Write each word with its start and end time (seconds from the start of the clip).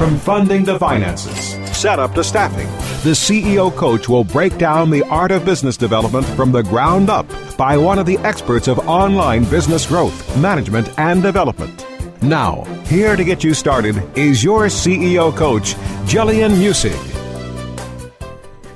From 0.00 0.16
funding 0.16 0.64
to 0.64 0.78
finances, 0.78 1.58
setup 1.78 2.14
to 2.14 2.24
staffing, 2.24 2.68
the 3.04 3.14
CEO 3.14 3.70
coach 3.70 4.08
will 4.08 4.24
break 4.24 4.56
down 4.56 4.88
the 4.88 5.02
art 5.02 5.30
of 5.30 5.44
business 5.44 5.76
development 5.76 6.24
from 6.24 6.52
the 6.52 6.62
ground 6.62 7.10
up 7.10 7.26
by 7.58 7.76
one 7.76 7.98
of 7.98 8.06
the 8.06 8.16
experts 8.20 8.66
of 8.66 8.78
online 8.88 9.44
business 9.44 9.84
growth, 9.84 10.16
management, 10.38 10.88
and 10.98 11.22
development. 11.22 11.84
Now, 12.22 12.64
here 12.86 13.14
to 13.14 13.22
get 13.24 13.44
you 13.44 13.52
started 13.52 14.02
is 14.16 14.42
your 14.42 14.68
CEO 14.68 15.36
coach, 15.36 15.74
Gillian 16.06 16.52
Muessig 16.52 17.09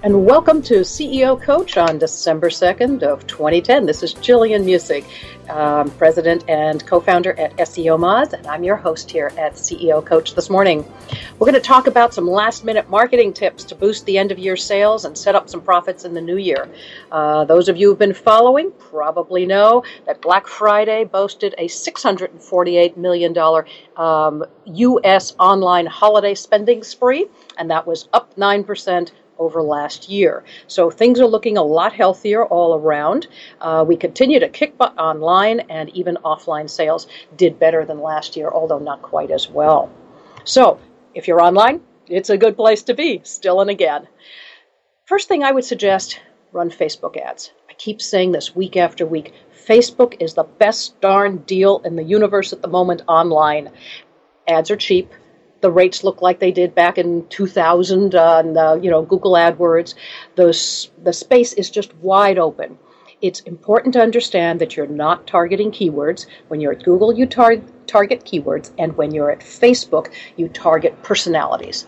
and 0.04 0.26
welcome 0.26 0.60
to 0.60 0.80
CEO 0.80 1.40
Coach 1.40 1.78
on 1.78 1.96
December 1.96 2.50
2nd 2.50 3.02
of 3.02 3.26
2010. 3.26 3.86
This 3.86 4.02
is 4.02 4.12
Gillian 4.12 4.62
Muessig, 4.62 5.02
um, 5.48 5.90
President 5.92 6.44
and 6.46 6.86
co-founder 6.86 7.32
at 7.40 7.56
SEOmoz, 7.56 8.34
and 8.34 8.46
I'm 8.46 8.62
your 8.62 8.76
host 8.76 9.10
here 9.10 9.32
at 9.38 9.54
CEO 9.54 10.04
Coach 10.04 10.34
this 10.34 10.50
morning. 10.50 10.84
We're 11.38 11.50
going 11.50 11.54
to 11.54 11.60
talk 11.66 11.86
about 11.86 12.12
some 12.12 12.28
last-minute 12.28 12.90
marketing 12.90 13.32
tips 13.32 13.64
to 13.64 13.74
boost 13.74 14.04
the 14.04 14.18
end-of-year 14.18 14.58
sales 14.58 15.06
and 15.06 15.16
set 15.16 15.34
up 15.34 15.48
some 15.48 15.62
profits 15.62 16.04
in 16.04 16.12
the 16.12 16.20
new 16.20 16.36
year. 16.36 16.68
Uh, 17.10 17.46
those 17.46 17.70
of 17.70 17.78
you 17.78 17.88
who've 17.88 17.98
been 17.98 18.12
following 18.12 18.72
probably 18.72 19.46
know 19.46 19.84
that 20.04 20.20
Black 20.20 20.46
Friday 20.46 21.04
boasted 21.04 21.54
a 21.56 21.66
$648 21.66 22.98
million 22.98 23.34
um, 23.96 24.44
U.S. 24.66 25.34
online 25.38 25.86
holiday 25.86 26.34
spending 26.34 26.82
spree, 26.82 27.24
and 27.56 27.70
that 27.70 27.86
was 27.86 28.06
up 28.12 28.36
9% 28.36 29.10
over 29.38 29.62
last 29.62 30.08
year. 30.08 30.44
So 30.66 30.90
things 30.90 31.20
are 31.20 31.26
looking 31.26 31.56
a 31.56 31.62
lot 31.62 31.92
healthier 31.92 32.44
all 32.44 32.74
around. 32.74 33.26
Uh, 33.60 33.84
we 33.86 33.96
continue 33.96 34.40
to 34.40 34.48
kick 34.48 34.78
butt 34.78 34.96
online, 34.98 35.60
and 35.70 35.90
even 35.90 36.16
offline 36.24 36.68
sales 36.68 37.06
did 37.36 37.58
better 37.58 37.84
than 37.84 38.00
last 38.00 38.36
year, 38.36 38.50
although 38.50 38.78
not 38.78 39.02
quite 39.02 39.30
as 39.30 39.48
well. 39.48 39.90
So 40.44 40.78
if 41.14 41.28
you're 41.28 41.42
online, 41.42 41.80
it's 42.08 42.30
a 42.30 42.38
good 42.38 42.56
place 42.56 42.82
to 42.84 42.94
be, 42.94 43.20
still 43.24 43.60
and 43.60 43.70
again. 43.70 44.06
First 45.06 45.28
thing 45.28 45.42
I 45.42 45.52
would 45.52 45.64
suggest 45.64 46.20
run 46.52 46.70
Facebook 46.70 47.16
ads. 47.16 47.52
I 47.68 47.74
keep 47.74 48.00
saying 48.00 48.32
this 48.32 48.54
week 48.54 48.76
after 48.76 49.04
week. 49.04 49.32
Facebook 49.66 50.16
is 50.20 50.34
the 50.34 50.44
best 50.44 51.00
darn 51.00 51.38
deal 51.38 51.80
in 51.84 51.96
the 51.96 52.04
universe 52.04 52.52
at 52.52 52.62
the 52.62 52.68
moment 52.68 53.02
online. 53.08 53.70
Ads 54.46 54.70
are 54.70 54.76
cheap 54.76 55.12
the 55.64 55.70
rates 55.70 56.04
look 56.04 56.20
like 56.20 56.40
they 56.40 56.50
did 56.52 56.74
back 56.74 56.98
in 56.98 57.26
2000 57.28 58.14
on 58.14 58.54
uh, 58.58 58.74
you 58.74 58.90
know 58.90 59.00
Google 59.00 59.32
AdWords. 59.32 59.94
Those, 60.34 60.90
the 61.02 61.12
space 61.14 61.54
is 61.54 61.70
just 61.70 61.96
wide 61.96 62.38
open. 62.38 62.78
It's 63.22 63.40
important 63.40 63.94
to 63.94 64.02
understand 64.02 64.60
that 64.60 64.76
you're 64.76 64.86
not 65.04 65.26
targeting 65.26 65.70
keywords. 65.70 66.26
When 66.48 66.60
you're 66.60 66.72
at 66.72 66.82
Google, 66.82 67.14
you 67.14 67.24
tar- 67.24 67.62
target 67.86 68.26
keywords, 68.26 68.72
and 68.76 68.94
when 68.98 69.14
you're 69.14 69.30
at 69.30 69.40
Facebook, 69.40 70.12
you 70.36 70.48
target 70.48 71.02
personalities. 71.02 71.86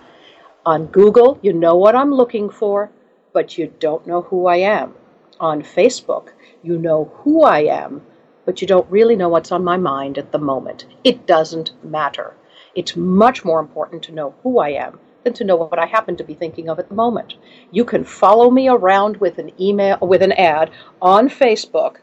On 0.65 0.87
Google, 0.87 1.39
you 1.43 1.53
know 1.53 1.77
what 1.77 1.95
I'm 1.95 2.15
looking 2.15 2.49
for, 2.49 2.91
but 3.35 3.59
you 3.59 3.75
don't 3.79 4.07
know 4.07 4.23
who 4.23 4.47
I 4.47 4.57
am. 4.57 4.95
On 5.39 5.61
Facebook, 5.61 6.29
you 6.63 6.79
know 6.79 7.13
who 7.17 7.43
I 7.43 7.65
am, 7.65 8.01
but 8.47 8.63
you 8.63 8.67
don't 8.67 8.91
really 8.91 9.17
know 9.17 9.29
what's 9.29 9.53
on 9.53 9.63
my 9.63 9.77
mind 9.77 10.17
at 10.17 10.33
the 10.33 10.39
moment. 10.39 10.87
It 11.05 11.27
doesn't 11.27 11.73
matter. 11.85 12.35
It's 12.77 12.95
much 12.95 13.45
more 13.45 13.59
important 13.59 14.05
to 14.05 14.13
know 14.13 14.35
who 14.43 14.61
I 14.61 14.69
am 14.69 15.01
than 15.25 15.33
to 15.33 15.45
know 15.45 15.57
what 15.57 15.79
I 15.79 15.87
happen 15.87 16.17
to 16.19 16.25
be 16.25 16.35
thinking 16.35 16.69
of 16.69 16.79
at 16.79 16.89
the 16.89 16.95
moment. 16.95 17.35
You 17.73 17.85
can 17.85 18.05
follow 18.05 18.49
me 18.49 18.69
around 18.69 19.17
with 19.17 19.39
an 19.39 19.51
email 19.61 19.99
with 20.01 20.23
an 20.23 20.33
ad 20.33 20.71
on 21.03 21.29
Facebook 21.29 21.97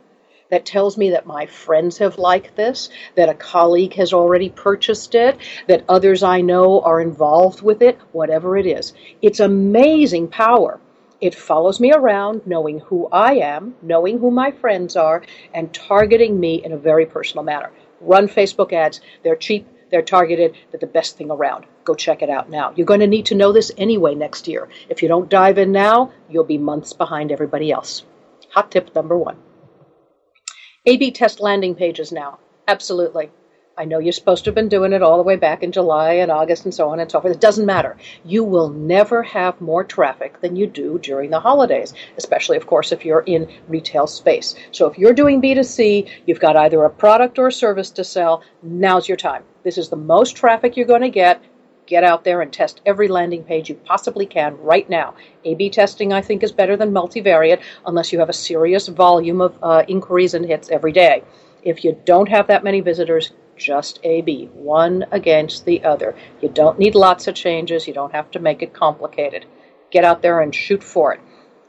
that 0.50 0.66
tells 0.66 0.97
me 0.97 1.12
that 1.12 1.25
my 1.25 1.45
friends 1.45 2.00
have 2.00 2.17
liked 2.17 2.56
this, 2.56 2.89
that 3.16 3.29
a 3.29 3.33
colleague 3.33 3.94
has 3.94 4.13
already 4.13 4.50
purchased 4.50 5.16
it, 5.16 5.38
that 5.67 5.85
others 5.88 6.22
I 6.22 6.41
know 6.41 6.81
are 6.81 7.00
involved 7.00 7.62
with 7.62 7.81
it, 7.81 7.97
whatever 8.12 8.57
it 8.57 8.66
is. 8.66 8.94
It's 9.22 9.39
amazing 9.39 10.28
power. 10.28 10.79
It 11.22 11.33
follows 11.33 11.79
me 11.79 11.94
around, 11.94 12.45
knowing 12.45 12.79
who 12.79 13.07
I 13.12 13.35
am, 13.35 13.75
knowing 13.81 14.19
who 14.19 14.29
my 14.29 14.51
friends 14.51 14.95
are, 14.95 15.23
and 15.53 15.73
targeting 15.73 16.39
me 16.39 16.63
in 16.63 16.73
a 16.73 16.78
very 16.78 17.06
personal 17.06 17.44
manner. 17.44 17.72
Run 18.01 18.28
Facebook 18.28 18.73
ads. 18.73 19.00
They're 19.23 19.38
cheap, 19.38 19.66
they're 19.94 20.02
targeted. 20.02 20.56
They're 20.72 20.80
the 20.80 20.88
best 20.88 21.18
thing 21.18 21.30
around. 21.30 21.68
Go 21.84 21.94
check 21.94 22.24
it 22.24 22.30
out 22.31 22.50
now. 22.50 22.74
You're 22.76 22.88
going 22.88 23.02
to 23.02 23.08
need 23.08 23.28
to 23.28 23.36
know 23.36 23.52
this 23.52 23.72
anyway 23.78 24.16
next 24.16 24.48
year. 24.48 24.68
If 24.90 25.04
you 25.04 25.08
don't 25.08 25.30
dive 25.30 25.59
in 25.59 25.72
now, 25.72 26.12
you'll 26.28 26.46
be 26.46 26.58
months 26.58 26.94
behind 26.94 27.31
everybody 27.31 27.72
else. 27.72 28.04
Hot 28.54 28.72
tip 28.72 28.96
number 28.96 29.16
one. 29.16 29.38
A 30.88 30.98
B 30.98 31.12
test 31.12 31.40
landing 31.40 31.76
pages 31.76 32.12
now. 32.12 32.40
Absolutely. 32.68 33.30
I 33.75 33.85
know 33.85 33.97
you're 33.97 34.13
supposed 34.13 34.44
to 34.44 34.50
have 34.50 34.56
been 34.56 34.69
doing 34.69 34.94
it 34.94 35.01
all 35.01 35.17
the 35.17 35.23
way 35.23 35.35
back 35.35 35.63
in 35.63 35.72
July 35.72 36.13
and 36.13 36.29
August 36.29 36.63
and 36.66 36.73
so 36.73 36.89
on 36.89 37.00
and 37.00 37.09
so 37.09 37.19
forth. 37.19 37.34
It 37.34 37.41
doesn't 37.41 37.66
matter. 37.66 37.97
You 38.23 38.44
will 38.44 38.69
never 38.69 39.23
have 39.23 39.59
more 39.59 39.84
traffic 39.84 40.39
than 40.41 40.56
you 40.56 40.67
do 40.67 41.00
during 41.00 41.31
the 41.31 41.39
holidays, 41.39 41.95
especially, 42.16 42.56
of 42.56 42.67
course, 42.67 42.91
if 42.91 43.03
you're 43.03 43.23
in 43.25 43.51
retail 43.67 44.06
space. 44.06 44.53
So 44.72 44.85
if 44.85 45.00
you're 45.00 45.13
doing 45.13 45.41
B2C, 45.41 46.07
you've 46.28 46.39
got 46.39 46.56
either 46.56 46.83
a 46.83 46.89
product 46.91 47.39
or 47.39 47.47
a 47.47 47.51
service 47.51 47.89
to 47.91 48.03
sell, 48.03 48.44
now's 48.62 49.07
your 49.07 49.17
time. 49.17 49.44
This 49.63 49.79
is 49.79 49.89
the 49.89 49.95
most 49.95 50.35
traffic 50.35 50.78
you're 50.78 50.85
going 50.85 51.01
to 51.01 51.09
get. 51.09 51.41
Get 51.88 52.03
out 52.03 52.23
there 52.23 52.41
and 52.41 52.53
test 52.53 52.79
every 52.85 53.07
landing 53.07 53.44
page 53.44 53.69
you 53.69 53.75
possibly 53.75 54.28
can 54.28 54.56
right 54.59 54.88
now. 54.88 55.16
A 55.45 55.56
B 55.56 55.72
testing, 55.72 56.13
I 56.13 56.22
think, 56.22 56.44
is 56.44 56.51
better 56.51 56.78
than 56.78 56.91
multivariate 56.91 57.62
unless 57.88 58.13
you 58.13 58.19
have 58.19 58.29
a 58.29 58.33
serious 58.33 58.88
volume 58.88 59.41
of 59.41 59.57
uh, 59.63 59.83
inquiries 59.88 60.35
and 60.35 60.45
hits 60.45 60.69
every 60.69 60.91
day. 60.91 61.23
If 61.63 61.83
you 61.83 62.00
don't 62.06 62.29
have 62.29 62.47
that 62.47 62.63
many 62.63 62.81
visitors, 62.81 63.31
just 63.58 64.00
A 64.03 64.22
B, 64.22 64.50
one 64.53 65.06
against 65.12 65.66
the 65.66 65.84
other. 65.84 66.16
You 66.41 66.50
don't 66.50 66.80
need 66.80 66.96
lots 66.96 67.28
of 67.28 67.36
changes, 67.36 67.88
you 67.88 67.94
don't 67.94 68.14
have 68.14 68.31
to 68.31 68.40
make 68.40 68.62
it 68.62 68.74
complicated. 68.74 69.46
Get 69.91 70.03
out 70.03 70.22
there 70.22 70.41
and 70.41 70.53
shoot 70.53 70.84
for 70.84 71.14
it. 71.14 71.19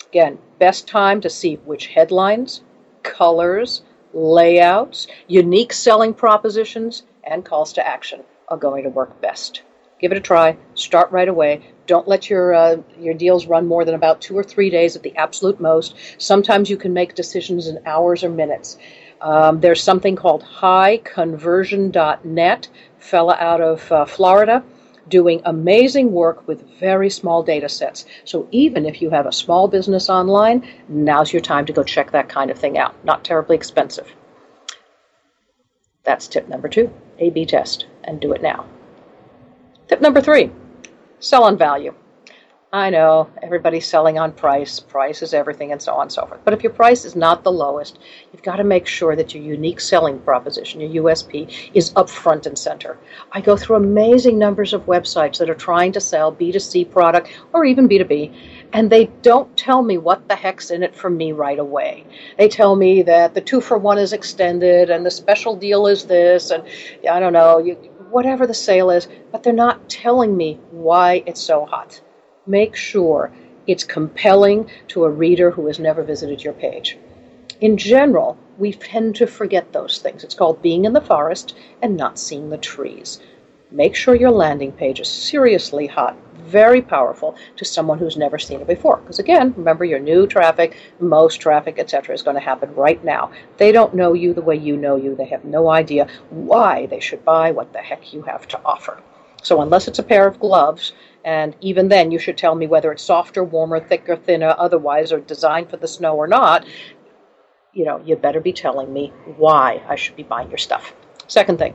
Again, 0.09 0.39
best 0.59 0.89
time 0.89 1.21
to 1.21 1.31
see 1.31 1.57
which 1.65 1.89
headlines, 1.89 2.63
colors, 3.03 3.83
layouts, 4.13 5.09
unique 5.27 5.73
selling 5.73 6.15
propositions, 6.15 7.03
and 7.25 7.45
calls 7.45 7.73
to 7.73 7.87
action 7.87 8.23
are 8.49 8.57
going 8.57 8.85
to 8.85 8.91
work 8.91 9.21
best. 9.21 9.63
Give 10.01 10.13
it 10.13 10.19
a 10.19 10.21
try. 10.21 10.57
Start 10.75 11.11
right 11.13 11.29
away. 11.29 11.63
Don't 11.87 12.09
let 12.09 12.29
your 12.29 12.55
uh, 12.55 12.77
your 12.99 13.15
deals 13.15 13.47
run 13.47 13.67
more 13.67 13.85
than 13.85 13.95
about 13.95 14.21
two 14.21 14.37
or 14.37 14.43
three 14.43 14.71
days 14.71 14.97
at 14.97 15.03
the 15.03 15.17
absolute 15.17 15.61
most. 15.61 15.97
Sometimes 16.19 16.69
you 16.69 16.77
can 16.77 16.93
make 16.93 17.15
decisions 17.15 17.69
in 17.69 17.87
hours 17.87 18.25
or 18.25 18.31
minutes. 18.31 18.79
Um, 19.21 19.61
there's 19.61 19.83
something 19.83 20.17
called 20.17 20.43
highconversion.net, 20.43 22.69
fella 22.99 23.37
out 23.39 23.61
of 23.61 23.93
uh, 23.93 24.05
Florida, 24.05 24.65
doing 25.09 25.41
amazing 25.45 26.13
work 26.13 26.49
with 26.49 26.67
very 26.79 27.11
small 27.11 27.43
data 27.43 27.69
sets. 27.69 28.07
So 28.25 28.49
even 28.51 28.87
if 28.87 29.03
you 29.03 29.11
have 29.11 29.27
a 29.27 29.33
small 29.33 29.69
business 29.69 30.09
online, 30.09 30.67
now's 30.89 31.33
your 31.33 31.43
time 31.43 31.67
to 31.67 31.73
go 31.73 31.83
check 31.83 32.13
that 32.13 32.29
kind 32.29 32.51
of 32.51 32.59
thing 32.59 32.79
out. 32.79 32.95
Not 33.05 33.25
terribly 33.25 33.57
expensive. 33.57 34.15
That's 36.05 36.29
tip 36.29 36.49
number 36.49 36.69
two 36.69 36.93
A 37.19 37.31
B 37.31 37.47
test 37.47 37.87
and 38.05 38.21
do 38.21 38.33
it 38.33 38.43
now. 38.43 38.67
Tip 39.89 40.01
number 40.01 40.21
three 40.21 40.51
sell 41.19 41.45
on 41.45 41.57
value. 41.57 41.95
I 42.75 42.91
know 42.91 43.31
everybody's 43.41 43.87
selling 43.87 44.19
on 44.19 44.33
price, 44.33 44.81
price 44.81 45.23
is 45.23 45.33
everything, 45.33 45.71
and 45.71 45.81
so 45.81 45.95
on 45.95 46.03
and 46.03 46.13
so 46.13 46.27
forth. 46.27 46.41
But 46.45 46.55
if 46.55 46.65
your 46.65 46.73
price 46.73 47.05
is 47.05 47.15
not 47.15 47.45
the 47.45 47.53
lowest, 47.53 48.01
you've 48.33 48.43
got 48.43 48.57
to 48.57 48.65
make 48.65 48.89
sure 48.89 49.15
that 49.15 49.33
your 49.33 49.45
unique 49.45 49.79
selling 49.79 50.19
proposition, 50.19 50.81
your 50.81 51.05
USP, 51.05 51.71
is 51.73 51.93
up 51.95 52.11
front 52.11 52.47
and 52.47 52.59
center. 52.59 52.99
I 53.31 53.43
go 53.43 53.57
through 53.57 53.77
amazing 53.77 54.41
numbers 54.41 54.73
of 54.73 54.87
websites 54.87 55.39
that 55.39 55.49
are 55.49 55.55
trying 55.55 55.93
to 55.93 56.01
sell 56.01 56.35
B2C 56.35 56.91
product 56.91 57.29
or 57.53 57.65
even 57.65 57.89
B2B, 57.89 58.35
and 58.73 58.91
they 58.91 59.05
don't 59.23 59.57
tell 59.57 59.81
me 59.81 59.97
what 59.97 60.27
the 60.27 60.35
heck's 60.35 60.73
in 60.73 60.83
it 60.83 60.97
for 60.97 61.09
me 61.09 61.31
right 61.31 61.61
away. 61.61 62.05
They 62.39 62.49
tell 62.49 62.75
me 62.75 63.03
that 63.03 63.35
the 63.35 63.41
two 63.41 63.61
for 63.61 63.79
one 63.79 63.99
is 63.99 64.13
extended 64.13 64.91
and 64.91 65.07
the 65.07 65.13
special 65.13 65.55
deal 65.55 65.87
is 65.87 66.07
this, 66.07 66.51
and 66.51 66.65
I 67.09 67.21
don't 67.21 67.35
know, 67.35 67.59
you, 67.59 67.75
whatever 68.11 68.49
the 68.49 68.53
sale 68.53 68.91
is, 68.91 69.07
but 69.31 69.45
they're 69.45 69.53
not 69.53 69.89
telling 69.89 70.37
me 70.37 70.59
why 70.73 71.23
it's 71.25 71.41
so 71.41 71.67
hot 71.67 72.01
make 72.47 72.77
sure 72.77 73.31
it's 73.67 73.85
compelling 73.85 74.69
to 74.89 75.05
a 75.05 75.11
reader 75.11 75.51
who 75.51 75.67
has 75.67 75.79
never 75.79 76.03
visited 76.03 76.43
your 76.45 76.53
page. 76.53 76.99
In 77.61 77.77
general, 77.77 78.37
we 78.59 78.73
tend 78.73 79.17
to 79.17 79.27
forget 79.27 79.73
those 79.73 79.99
things. 79.99 80.25
It's 80.25 80.35
called 80.35 80.61
being 80.61 80.85
in 80.85 80.93
the 80.93 81.01
forest 81.01 81.57
and 81.81 81.97
not 81.97 82.19
seeing 82.19 82.51
the 82.51 82.59
trees. 82.59 83.21
Make 83.71 83.95
sure 83.97 84.15
your 84.15 84.31
landing 84.31 84.73
page 84.73 85.01
is 85.01 85.09
seriously 85.09 85.87
hot, 85.87 86.17
very 86.35 86.83
powerful 86.83 87.35
to 87.57 87.65
someone 87.65 87.99
who's 87.99 88.17
never 88.17 88.39
seen 88.39 88.61
it 88.61 88.67
before. 88.67 88.99
Because 88.99 89.19
again, 89.19 89.55
remember 89.57 89.85
your 89.85 89.99
new 89.99 90.27
traffic, 90.27 90.77
most 91.01 91.41
traffic, 91.41 91.79
etc., 91.79 92.15
is 92.15 92.23
going 92.23 92.37
to 92.37 92.41
happen 92.41 92.75
right 92.75 93.03
now. 93.03 93.31
They 93.57 93.73
don't 93.73 93.95
know 93.95 94.13
you 94.13 94.35
the 94.35 94.43
way 94.43 94.57
you 94.57 94.77
know 94.77 94.97
you. 94.97 95.17
They 95.17 95.27
have 95.27 95.45
no 95.45 95.71
idea 95.71 96.07
why 96.31 96.87
they 96.87 97.01
should 97.01 97.25
buy 97.25 97.51
what 97.51 97.73
the 97.73 97.81
heck 97.81 98.13
you 98.13 98.23
have 98.23 98.47
to 98.49 98.61
offer. 98.65 99.03
So 99.43 99.61
unless 99.61 99.89
it's 99.89 99.99
a 99.99 100.05
pair 100.05 100.27
of 100.27 100.39
gloves, 100.39 100.93
and 101.25 101.57
even 101.61 101.89
then 101.89 102.11
you 102.11 102.19
should 102.19 102.37
tell 102.37 102.55
me 102.55 102.67
whether 102.67 102.93
it's 102.93 103.03
softer, 103.03 103.43
warmer, 103.43 103.81
thicker, 103.81 104.17
thinner, 104.17 104.55
otherwise, 104.59 105.13
or 105.13 105.21
designed 105.21 105.71
for 105.71 105.79
the 105.79 105.89
snow 105.89 106.15
or 106.17 106.27
not, 106.27 106.67
you 107.73 107.85
know, 107.85 108.01
you 108.05 108.15
better 108.17 108.41
be 108.41 108.53
telling 108.53 108.93
me 108.93 109.13
why 109.37 109.83
I 109.89 109.97
should 109.97 110.17
be 110.17 110.23
buying 110.23 110.49
your 110.49 110.59
stuff. 110.59 110.95
Second 111.27 111.59
thing, 111.59 111.75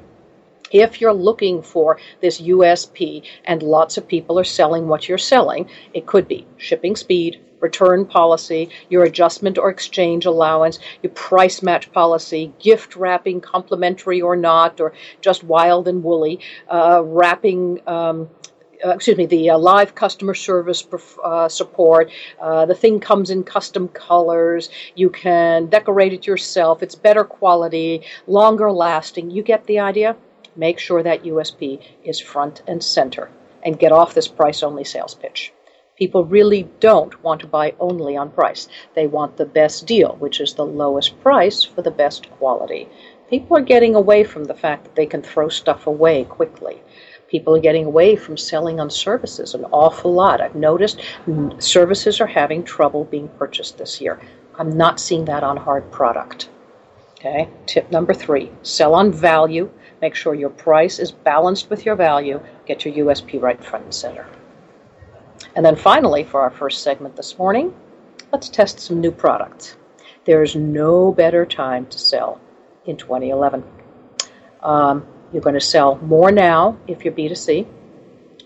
if 0.71 1.01
you're 1.01 1.13
looking 1.13 1.61
for 1.61 1.97
this 2.21 2.39
USP 2.39 3.23
and 3.43 3.63
lots 3.63 3.97
of 3.97 4.07
people 4.07 4.39
are 4.39 4.43
selling 4.43 4.87
what 4.87 5.09
you're 5.09 5.17
selling, 5.17 5.69
it 5.93 6.05
could 6.05 6.27
be 6.27 6.47
shipping 6.57 6.95
speed, 6.95 7.41
return 7.59 8.05
policy, 8.05 8.69
your 8.89 9.03
adjustment 9.03 9.57
or 9.57 9.69
exchange 9.69 10.25
allowance, 10.25 10.79
your 11.01 11.11
price 11.11 11.61
match 11.61 11.91
policy, 11.91 12.53
gift 12.59 12.95
wrapping, 12.95 13.41
complimentary 13.41 14.21
or 14.21 14.35
not, 14.35 14.79
or 14.79 14.93
just 15.21 15.43
wild 15.43 15.87
and 15.87 16.03
woolly, 16.03 16.39
uh, 16.71 17.01
wrapping. 17.03 17.81
Um, 17.87 18.29
excuse 18.83 19.17
me, 19.17 19.25
the 19.25 19.49
uh, 19.49 19.57
live 19.57 19.95
customer 19.95 20.33
service 20.33 20.85
uh, 21.23 21.49
support. 21.49 22.11
Uh, 22.41 22.65
the 22.65 22.75
thing 22.75 22.99
comes 22.99 23.29
in 23.29 23.43
custom 23.43 23.87
colors. 23.89 24.69
You 24.95 25.09
can 25.09 25.67
decorate 25.67 26.13
it 26.13 26.27
yourself. 26.27 26.81
It's 26.83 26.95
better 26.95 27.23
quality, 27.23 28.03
longer 28.27 28.71
lasting. 28.71 29.31
You 29.31 29.43
get 29.43 29.65
the 29.65 29.79
idea? 29.79 30.15
make 30.59 30.77
sure 30.77 31.01
that 31.01 31.23
USP 31.23 31.81
is 32.03 32.19
front 32.19 32.61
and 32.67 32.83
center 32.83 33.29
and 33.63 33.79
get 33.79 33.91
off 33.91 34.13
this 34.13 34.27
price 34.27 34.61
only 34.61 34.83
sales 34.83 35.15
pitch. 35.15 35.53
People 35.97 36.25
really 36.25 36.63
don't 36.79 37.21
want 37.23 37.41
to 37.41 37.47
buy 37.47 37.73
only 37.79 38.15
on 38.15 38.31
price. 38.31 38.67
They 38.93 39.07
want 39.07 39.37
the 39.37 39.45
best 39.45 39.85
deal, 39.85 40.15
which 40.19 40.39
is 40.39 40.53
the 40.53 40.65
lowest 40.65 41.19
price 41.21 41.63
for 41.63 41.81
the 41.81 41.91
best 41.91 42.29
quality. 42.31 42.87
People 43.29 43.57
are 43.57 43.61
getting 43.73 43.95
away 43.95 44.23
from 44.23 44.45
the 44.45 44.53
fact 44.53 44.85
that 44.85 44.95
they 44.95 45.05
can 45.05 45.21
throw 45.21 45.49
stuff 45.49 45.87
away 45.87 46.23
quickly. 46.23 46.81
People 47.29 47.55
are 47.55 47.61
getting 47.61 47.85
away 47.85 48.15
from 48.15 48.37
selling 48.37 48.79
on 48.79 48.89
services 48.89 49.53
an 49.53 49.65
awful 49.71 50.13
lot. 50.13 50.41
I've 50.41 50.55
noticed 50.55 50.99
services 51.59 52.19
are 52.19 52.27
having 52.27 52.63
trouble 52.63 53.05
being 53.05 53.29
purchased 53.29 53.77
this 53.77 54.01
year. 54.01 54.19
I'm 54.57 54.75
not 54.75 54.99
seeing 54.99 55.25
that 55.25 55.43
on 55.43 55.57
hard 55.57 55.91
product. 55.91 56.49
Okay, 57.19 57.49
tip 57.65 57.91
number 57.91 58.13
three 58.13 58.49
sell 58.63 58.95
on 58.95 59.11
value 59.11 59.69
Make 60.01 60.15
sure 60.15 60.33
your 60.33 60.49
price 60.49 60.97
is 60.99 61.11
balanced 61.11 61.69
with 61.69 61.85
your 61.85 61.95
value. 61.95 62.41
Get 62.65 62.85
your 62.85 63.05
USP 63.05 63.41
right 63.41 63.61
front 63.63 63.85
and 63.85 63.93
center. 63.93 64.25
And 65.55 65.65
then 65.65 65.75
finally, 65.75 66.23
for 66.23 66.41
our 66.41 66.51
first 66.51 66.83
segment 66.83 67.15
this 67.15 67.37
morning, 67.37 67.73
let's 68.31 68.49
test 68.49 68.79
some 68.79 69.01
new 69.01 69.11
products. 69.11 69.75
There's 70.25 70.55
no 70.55 71.11
better 71.11 71.45
time 71.45 71.85
to 71.87 71.97
sell 71.99 72.39
in 72.85 72.95
2011. 72.97 73.63
Um, 74.61 75.05
you're 75.31 75.41
going 75.41 75.55
to 75.55 75.61
sell 75.61 75.97
more 75.97 76.31
now 76.31 76.77
if 76.87 77.03
you're 77.03 77.13
B2C, 77.13 77.67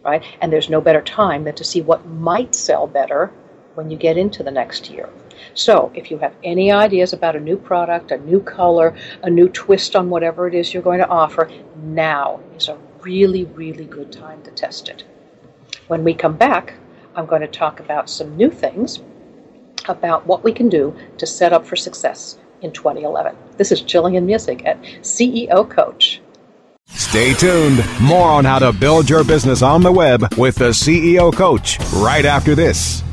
right? 0.03 0.23
And 0.41 0.51
there's 0.51 0.69
no 0.69 0.81
better 0.81 1.01
time 1.01 1.43
than 1.43 1.55
to 1.55 1.63
see 1.63 1.81
what 1.81 2.05
might 2.07 2.55
sell 2.55 2.87
better 2.87 3.31
when 3.75 3.89
you 3.89 3.97
get 3.97 4.17
into 4.17 4.43
the 4.43 4.51
next 4.51 4.89
year. 4.89 5.09
So, 5.55 5.91
if 5.95 6.09
you 6.11 6.19
have 6.19 6.35
any 6.43 6.71
ideas 6.71 7.11
about 7.11 7.35
a 7.35 7.39
new 7.39 7.57
product, 7.57 8.11
a 8.11 8.17
new 8.17 8.39
color, 8.39 8.95
a 9.23 9.29
new 9.29 9.49
twist 9.49 9.95
on 9.95 10.09
whatever 10.09 10.47
it 10.47 10.53
is 10.53 10.73
you're 10.73 10.83
going 10.83 10.99
to 10.99 11.07
offer, 11.07 11.49
now 11.75 12.39
is 12.55 12.69
a 12.69 12.77
really, 13.01 13.45
really 13.45 13.85
good 13.85 14.11
time 14.11 14.41
to 14.43 14.51
test 14.51 14.89
it. 14.89 15.03
When 15.87 16.03
we 16.03 16.13
come 16.13 16.37
back, 16.37 16.75
I'm 17.15 17.25
going 17.25 17.41
to 17.41 17.47
talk 17.47 17.79
about 17.79 18.09
some 18.09 18.37
new 18.37 18.49
things 18.49 19.01
about 19.87 20.25
what 20.25 20.43
we 20.43 20.53
can 20.53 20.69
do 20.69 20.95
to 21.17 21.25
set 21.25 21.51
up 21.51 21.65
for 21.65 21.75
success 21.75 22.37
in 22.61 22.71
2011. 22.71 23.35
This 23.57 23.71
is 23.71 23.81
Gillian 23.81 24.25
Muessig 24.25 24.65
at 24.65 24.81
CEO 25.01 25.69
Coach. 25.69 26.21
Stay 26.95 27.33
tuned. 27.33 27.83
More 28.01 28.29
on 28.29 28.45
how 28.45 28.59
to 28.59 28.71
build 28.71 29.09
your 29.09 29.23
business 29.23 29.61
on 29.61 29.81
the 29.81 29.91
web 29.91 30.33
with 30.37 30.55
the 30.55 30.69
CEO 30.69 31.33
Coach 31.33 31.79
right 31.93 32.25
after 32.25 32.55
this. 32.55 33.03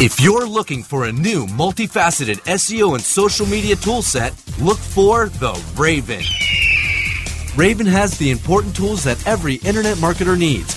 If 0.00 0.20
you're 0.20 0.46
looking 0.46 0.84
for 0.84 1.06
a 1.06 1.12
new 1.12 1.46
multifaceted 1.46 2.36
SEO 2.44 2.94
and 2.94 3.02
social 3.02 3.46
media 3.46 3.74
toolset, 3.74 4.32
look 4.64 4.78
for 4.78 5.28
the 5.28 5.60
Raven. 5.76 6.22
Raven 7.56 7.86
has 7.86 8.16
the 8.16 8.30
important 8.30 8.76
tools 8.76 9.02
that 9.02 9.26
every 9.26 9.56
internet 9.56 9.96
marketer 9.96 10.38
needs. 10.38 10.76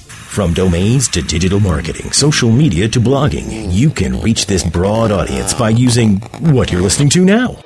From 0.31 0.53
domains 0.53 1.09
to 1.09 1.21
digital 1.21 1.59
marketing, 1.59 2.13
social 2.13 2.49
media 2.49 2.87
to 2.87 3.01
blogging, 3.01 3.69
you 3.69 3.89
can 3.89 4.21
reach 4.21 4.45
this 4.45 4.63
broad 4.63 5.11
audience 5.11 5.53
by 5.53 5.71
using 5.71 6.19
what 6.53 6.71
you're 6.71 6.81
listening 6.81 7.09
to 7.09 7.25
now. 7.25 7.57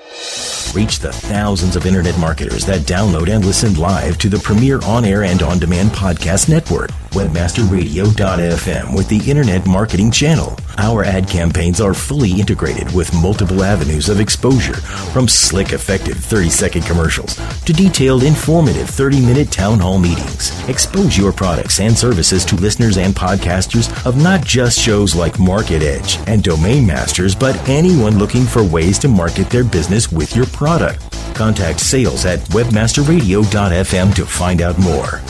Reach 0.73 0.97
the 0.97 1.13
thousands 1.13 1.75
of 1.75 1.85
internet 1.85 2.17
marketers 2.17 2.65
that 2.65 2.81
download 2.81 3.29
and 3.29 3.45
listen 3.45 3.75
live 3.75 4.17
to 4.17 4.29
the 4.29 4.39
premier 4.39 4.81
on 4.81 5.05
air 5.05 5.23
and 5.25 5.43
on 5.43 5.59
demand 5.59 5.91
podcast 5.91 6.49
network, 6.49 6.89
webmasterradio.fm, 7.15 8.95
with 8.95 9.07
the 9.07 9.29
Internet 9.29 9.65
Marketing 9.65 10.11
Channel. 10.11 10.57
Our 10.77 11.05
ad 11.05 11.29
campaigns 11.29 11.79
are 11.79 11.93
fully 11.93 12.31
integrated 12.39 12.93
with 12.93 13.13
multiple 13.13 13.63
avenues 13.63 14.09
of 14.09 14.19
exposure, 14.19 14.75
from 15.13 15.27
slick, 15.27 15.71
effective 15.71 16.17
30 16.17 16.49
second 16.49 16.81
commercials 16.83 17.35
to 17.63 17.73
detailed, 17.73 18.23
informative 18.23 18.89
30 18.89 19.21
minute 19.25 19.51
town 19.51 19.79
hall 19.79 19.97
meetings. 19.97 20.51
Expose 20.67 21.17
your 21.17 21.31
products 21.31 21.79
and 21.79 21.97
services 21.97 22.43
to 22.45 22.55
listeners 22.55 22.97
and 22.97 23.15
podcasters 23.15 23.89
of 24.05 24.21
not 24.21 24.43
just 24.43 24.79
shows 24.79 25.15
like 25.15 25.39
Market 25.39 25.81
Edge 25.81 26.19
and 26.27 26.43
Domain 26.43 26.85
Masters, 26.85 27.33
but 27.33 27.55
anyone 27.69 28.19
looking 28.19 28.43
for 28.43 28.63
ways 28.63 28.99
to 28.99 29.07
market 29.07 29.49
their 29.49 29.63
business 29.63 30.11
with 30.11 30.35
your 30.35 30.45
product. 30.47 30.99
Contact 31.33 31.79
sales 31.79 32.25
at 32.25 32.39
webmasterradio.fm 32.49 34.15
to 34.15 34.25
find 34.25 34.61
out 34.61 34.77
more. 34.79 35.21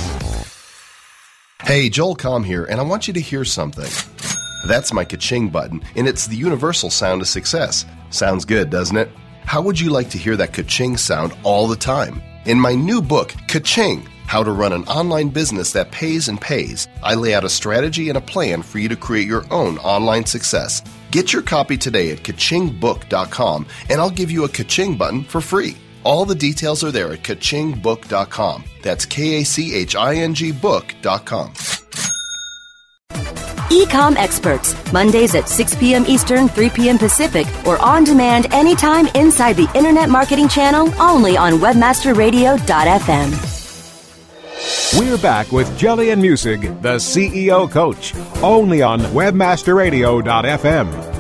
Hey, 1.62 1.90
Joel 1.90 2.18
Comm 2.18 2.46
here, 2.46 2.66
and 2.66 2.82
I 2.82 2.84
want 2.84 3.08
you 3.08 3.14
to 3.14 3.22
hear 3.22 3.46
something. 3.46 3.90
That's 4.68 4.92
my 4.92 5.06
ka-ching 5.06 5.50
button, 5.50 5.82
and 5.96 6.06
it's 6.06 6.28
the 6.28 6.36
universal 6.36 6.90
sound 6.90 7.22
of 7.22 7.30
success. 7.30 7.86
Sounds 8.10 8.44
good, 8.44 8.70
doesn't 8.70 8.98
it? 8.98 9.10
How 9.46 9.62
would 9.62 9.80
you 9.80 9.90
like 9.90 10.10
to 10.10 10.18
hear 10.18 10.36
that 10.36 10.52
ka-ching 10.52 10.98
sound 10.98 11.34
all 11.44 11.68
the 11.68 11.78
time? 11.78 12.22
In 12.46 12.60
my 12.60 12.76
new 12.76 13.02
book, 13.02 13.34
Ka-ching, 13.48 14.06
How 14.28 14.44
to 14.44 14.52
Run 14.52 14.74
an 14.74 14.84
Online 14.84 15.30
Business 15.30 15.72
That 15.72 15.92
Pays 15.92 16.28
and 16.28 16.40
Pays, 16.40 16.90
I 17.02 17.16
lay 17.16 17.34
out 17.34 17.46
a 17.46 17.50
strategy 17.50 18.10
and 18.10 18.18
a 18.18 18.22
plan 18.22 18.62
for 18.62 18.80
you 18.80 18.90
to 18.90 18.96
create 18.98 19.28
your 19.28 19.46
own 19.50 19.78
online 19.78 20.26
success. 20.26 20.84
Get 21.12 21.32
your 21.32 21.42
copy 21.42 21.78
today 21.78 22.12
at 22.12 22.20
kachingbook.com 22.20 23.66
and 23.90 24.02
I'll 24.02 24.10
give 24.10 24.30
you 24.30 24.44
a 24.44 24.50
kaching 24.50 24.98
button 24.98 25.24
for 25.24 25.40
free. 25.42 25.78
All 26.06 26.24
the 26.24 26.36
details 26.36 26.84
are 26.84 26.92
there 26.92 27.12
at 27.12 27.24
kachingbook.com. 27.24 28.64
That's 28.84 29.08
K 29.08 29.42
A 29.42 29.44
C 29.44 29.74
H 29.74 29.96
I 29.96 30.18
N 30.18 30.36
G 30.36 30.52
book.com. 30.52 31.54
Ecom 33.72 34.16
Experts, 34.16 34.76
Mondays 34.94 35.34
at 35.34 35.50
6 35.50 35.74
p.m. 35.76 36.06
Eastern, 36.08 36.48
3 36.48 36.70
p.m. 36.70 37.00
Pacific, 37.00 37.48
or 37.66 37.82
on 37.82 38.04
demand 38.04 38.54
anytime 38.54 39.08
inside 39.16 39.54
the 39.54 39.68
Internet 39.74 40.10
Marketing 40.10 40.48
Channel 40.48 40.94
only 41.02 41.36
on 41.36 41.54
WebmasterRadio.fm. 41.54 43.54
We're 45.00 45.18
back 45.18 45.52
with 45.52 45.76
Gillian 45.78 46.22
Muessig, 46.22 46.82
the 46.84 46.98
CEO 46.98 47.70
coach, 47.70 48.14
only 48.44 48.84
on 48.84 49.02
webmasterradio.fm. 49.02 51.16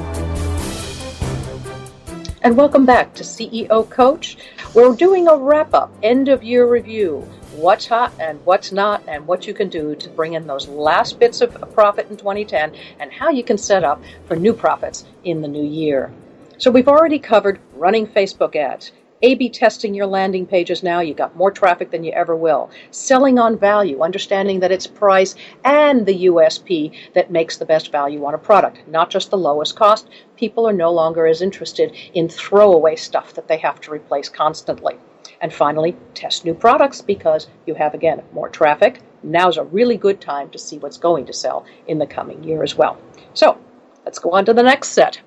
And 2.46 2.56
welcome 2.56 2.86
back 2.86 3.16
to 3.16 3.24
CEO 3.24 3.90
Coach. 3.90 4.38
We're 4.76 4.94
doing 4.94 5.30
a 5.30 5.38
wrap 5.38 5.74
up, 5.74 5.90
end 6.04 6.28
of 6.28 6.44
year 6.44 6.68
review. 6.68 7.20
What's 7.56 7.88
hot 7.88 8.12
and 8.20 8.46
what's 8.46 8.74
not, 8.74 9.02
and 9.08 9.26
what 9.26 9.48
you 9.48 9.54
can 9.54 9.70
do 9.70 9.96
to 9.96 10.10
bring 10.10 10.34
in 10.34 10.48
those 10.48 10.68
last 10.68 11.18
bits 11.18 11.40
of 11.40 11.74
profit 11.74 12.10
in 12.10 12.18
2010, 12.18 12.74
and 13.00 13.10
how 13.10 13.30
you 13.30 13.42
can 13.42 13.58
set 13.58 13.86
up 13.86 14.04
for 14.28 14.36
new 14.36 14.52
profits 14.52 15.06
in 15.24 15.42
the 15.42 15.48
new 15.48 15.64
year. 15.64 16.12
So, 16.58 16.72
we've 16.72 16.90
already 16.90 17.20
covered 17.20 17.62
running 17.74 18.06
Facebook 18.06 18.58
ads, 18.58 18.92
A 19.22 19.36
B 19.36 19.48
testing 19.48 19.94
your 19.94 20.08
landing 20.08 20.46
pages 20.46 20.84
now, 20.84 21.00
you 21.00 21.14
got 21.14 21.38
more 21.38 21.50
traffic 21.50 21.90
than 21.90 22.04
you 22.04 22.12
ever 22.12 22.36
will. 22.36 22.70
Selling 22.92 23.40
on 23.40 23.58
value, 23.58 24.02
understanding 24.02 24.60
that 24.60 24.74
it's 24.74 24.88
price 24.88 25.36
and 25.64 26.06
the 26.06 26.26
USP 26.26 26.92
that 27.14 27.32
makes 27.32 27.56
the 27.56 27.66
best 27.66 27.94
value 27.94 28.26
on 28.26 28.34
a 28.34 28.38
product, 28.38 28.86
not 28.90 29.10
just 29.10 29.30
the 29.30 29.38
lowest 29.38 29.78
cost. 29.78 30.10
People 30.36 30.68
are 30.68 30.74
no 30.74 30.92
longer 30.92 31.26
as 31.26 31.42
interested 31.42 31.96
in 32.14 32.28
throwaway 32.28 32.98
stuff 32.98 33.34
that 33.36 33.48
they 33.48 33.58
have 33.58 33.80
to 33.82 33.92
replace 33.92 34.28
constantly. 34.28 34.96
And 35.40 35.54
finally, 35.54 35.96
test 36.14 36.44
new 36.44 36.54
products 36.54 37.02
because 37.02 37.48
you 37.66 37.74
have, 37.76 37.94
again, 37.94 38.22
more 38.34 38.50
traffic. 38.50 39.00
Now's 39.24 39.58
a 39.58 39.64
really 39.64 39.96
good 39.96 40.20
time 40.20 40.50
to 40.50 40.60
see 40.60 40.78
what's 40.78 40.98
going 40.98 41.26
to 41.28 41.34
sell 41.34 41.66
in 41.88 42.00
the 42.00 42.06
coming 42.06 42.44
year 42.44 42.64
as 42.64 42.76
well. 42.76 42.98
So 43.34 43.58
let's 44.04 44.20
go 44.20 44.32
on 44.32 44.44
to 44.46 44.54
the 44.54 44.64
next 44.64 44.90
set 44.90 45.22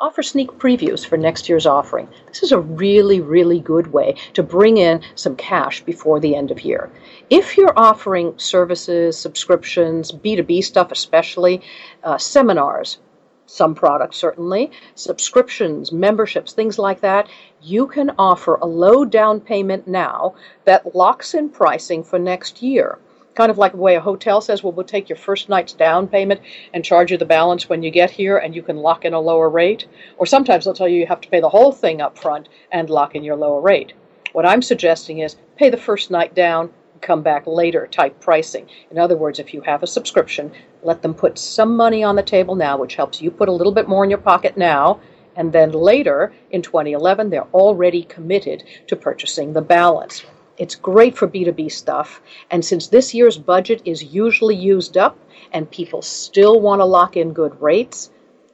offer 0.00 0.22
sneak 0.22 0.50
previews 0.52 1.06
for 1.06 1.16
next 1.16 1.48
year's 1.48 1.66
offering. 1.66 2.08
This 2.26 2.42
is 2.42 2.52
a 2.52 2.58
really, 2.58 3.20
really 3.20 3.60
good 3.60 3.92
way 3.92 4.16
to 4.34 4.42
bring 4.42 4.76
in 4.76 5.02
some 5.14 5.36
cash 5.36 5.82
before 5.82 6.20
the 6.20 6.34
end 6.34 6.50
of 6.50 6.62
year. 6.62 6.90
If 7.30 7.56
you're 7.56 7.78
offering 7.78 8.34
services, 8.36 9.16
subscriptions, 9.16 10.10
B2B 10.12 10.64
stuff 10.64 10.90
especially, 10.92 11.62
uh, 12.02 12.18
seminars, 12.18 12.98
some 13.46 13.74
products 13.74 14.16
certainly, 14.16 14.70
subscriptions, 14.94 15.92
memberships, 15.92 16.52
things 16.52 16.78
like 16.78 17.00
that, 17.02 17.28
you 17.62 17.86
can 17.86 18.10
offer 18.18 18.56
a 18.56 18.66
low 18.66 19.04
down 19.04 19.40
payment 19.40 19.86
now 19.86 20.34
that 20.64 20.94
locks 20.94 21.34
in 21.34 21.48
pricing 21.48 22.02
for 22.02 22.18
next 22.18 22.62
year 22.62 22.98
kind 23.34 23.50
of 23.50 23.58
like 23.58 23.72
the 23.72 23.78
way 23.78 23.96
a 23.96 24.00
hotel 24.00 24.40
says, 24.40 24.62
well, 24.62 24.72
we'll 24.72 24.86
take 24.86 25.08
your 25.08 25.18
first 25.18 25.48
night's 25.48 25.72
down 25.72 26.08
payment 26.08 26.40
and 26.72 26.84
charge 26.84 27.10
you 27.10 27.18
the 27.18 27.24
balance 27.24 27.68
when 27.68 27.82
you 27.82 27.90
get 27.90 28.10
here, 28.10 28.38
and 28.38 28.54
you 28.54 28.62
can 28.62 28.76
lock 28.76 29.04
in 29.04 29.14
a 29.14 29.20
lower 29.20 29.50
rate. 29.50 29.86
Or 30.16 30.26
sometimes 30.26 30.64
they'll 30.64 30.74
tell 30.74 30.88
you 30.88 31.00
you 31.00 31.06
have 31.06 31.20
to 31.22 31.28
pay 31.28 31.40
the 31.40 31.48
whole 31.48 31.72
thing 31.72 32.00
up 32.00 32.18
front 32.18 32.48
and 32.70 32.88
lock 32.88 33.14
in 33.14 33.24
your 33.24 33.36
lower 33.36 33.60
rate. 33.60 33.92
What 34.32 34.46
I'm 34.46 34.62
suggesting 34.62 35.18
is 35.20 35.36
pay 35.56 35.70
the 35.70 35.76
first 35.76 36.10
night 36.10 36.34
down, 36.34 36.70
come 37.00 37.22
back 37.22 37.46
later 37.46 37.86
type 37.86 38.18
pricing. 38.20 38.68
In 38.90 38.98
other 38.98 39.16
words, 39.16 39.38
if 39.38 39.52
you 39.52 39.60
have 39.60 39.82
a 39.82 39.86
subscription, 39.86 40.50
let 40.82 41.02
them 41.02 41.14
put 41.14 41.38
some 41.38 41.76
money 41.76 42.02
on 42.02 42.16
the 42.16 42.22
table 42.22 42.54
now, 42.54 42.78
which 42.78 42.96
helps 42.96 43.20
you 43.20 43.30
put 43.30 43.48
a 43.48 43.52
little 43.52 43.72
bit 43.72 43.88
more 43.88 44.04
in 44.04 44.10
your 44.10 44.18
pocket 44.18 44.56
now. 44.56 45.00
And 45.36 45.52
then 45.52 45.72
later 45.72 46.32
in 46.50 46.62
2011, 46.62 47.30
they're 47.30 47.42
already 47.52 48.04
committed 48.04 48.64
to 48.86 48.96
purchasing 48.96 49.52
the 49.52 49.60
balance. 49.60 50.24
It's 50.56 50.76
great 50.76 51.16
for 51.16 51.26
B2B 51.26 51.70
stuff. 51.72 52.22
And 52.50 52.64
since 52.64 52.86
this 52.86 53.12
year's 53.12 53.38
budget 53.38 53.82
is 53.84 54.14
usually 54.14 54.54
used 54.54 54.96
up 54.96 55.18
and 55.52 55.70
people 55.70 56.00
still 56.00 56.60
want 56.60 56.80
to 56.80 56.84
lock 56.84 57.16
in 57.16 57.32
good 57.32 57.60
rates, 57.60 58.10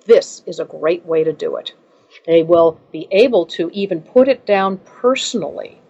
this 0.07 0.42
is 0.47 0.61
a 0.61 0.64
great 0.64 1.04
way 1.04 1.25
to 1.25 1.33
do 1.33 1.57
it. 1.57 1.75
They 2.26 2.42
will 2.42 2.80
be 2.90 3.07
able 3.11 3.47
to 3.47 3.71
even 3.73 4.00
put 4.00 4.28
it 4.28 4.47
down 4.47 4.78
personally 4.78 5.80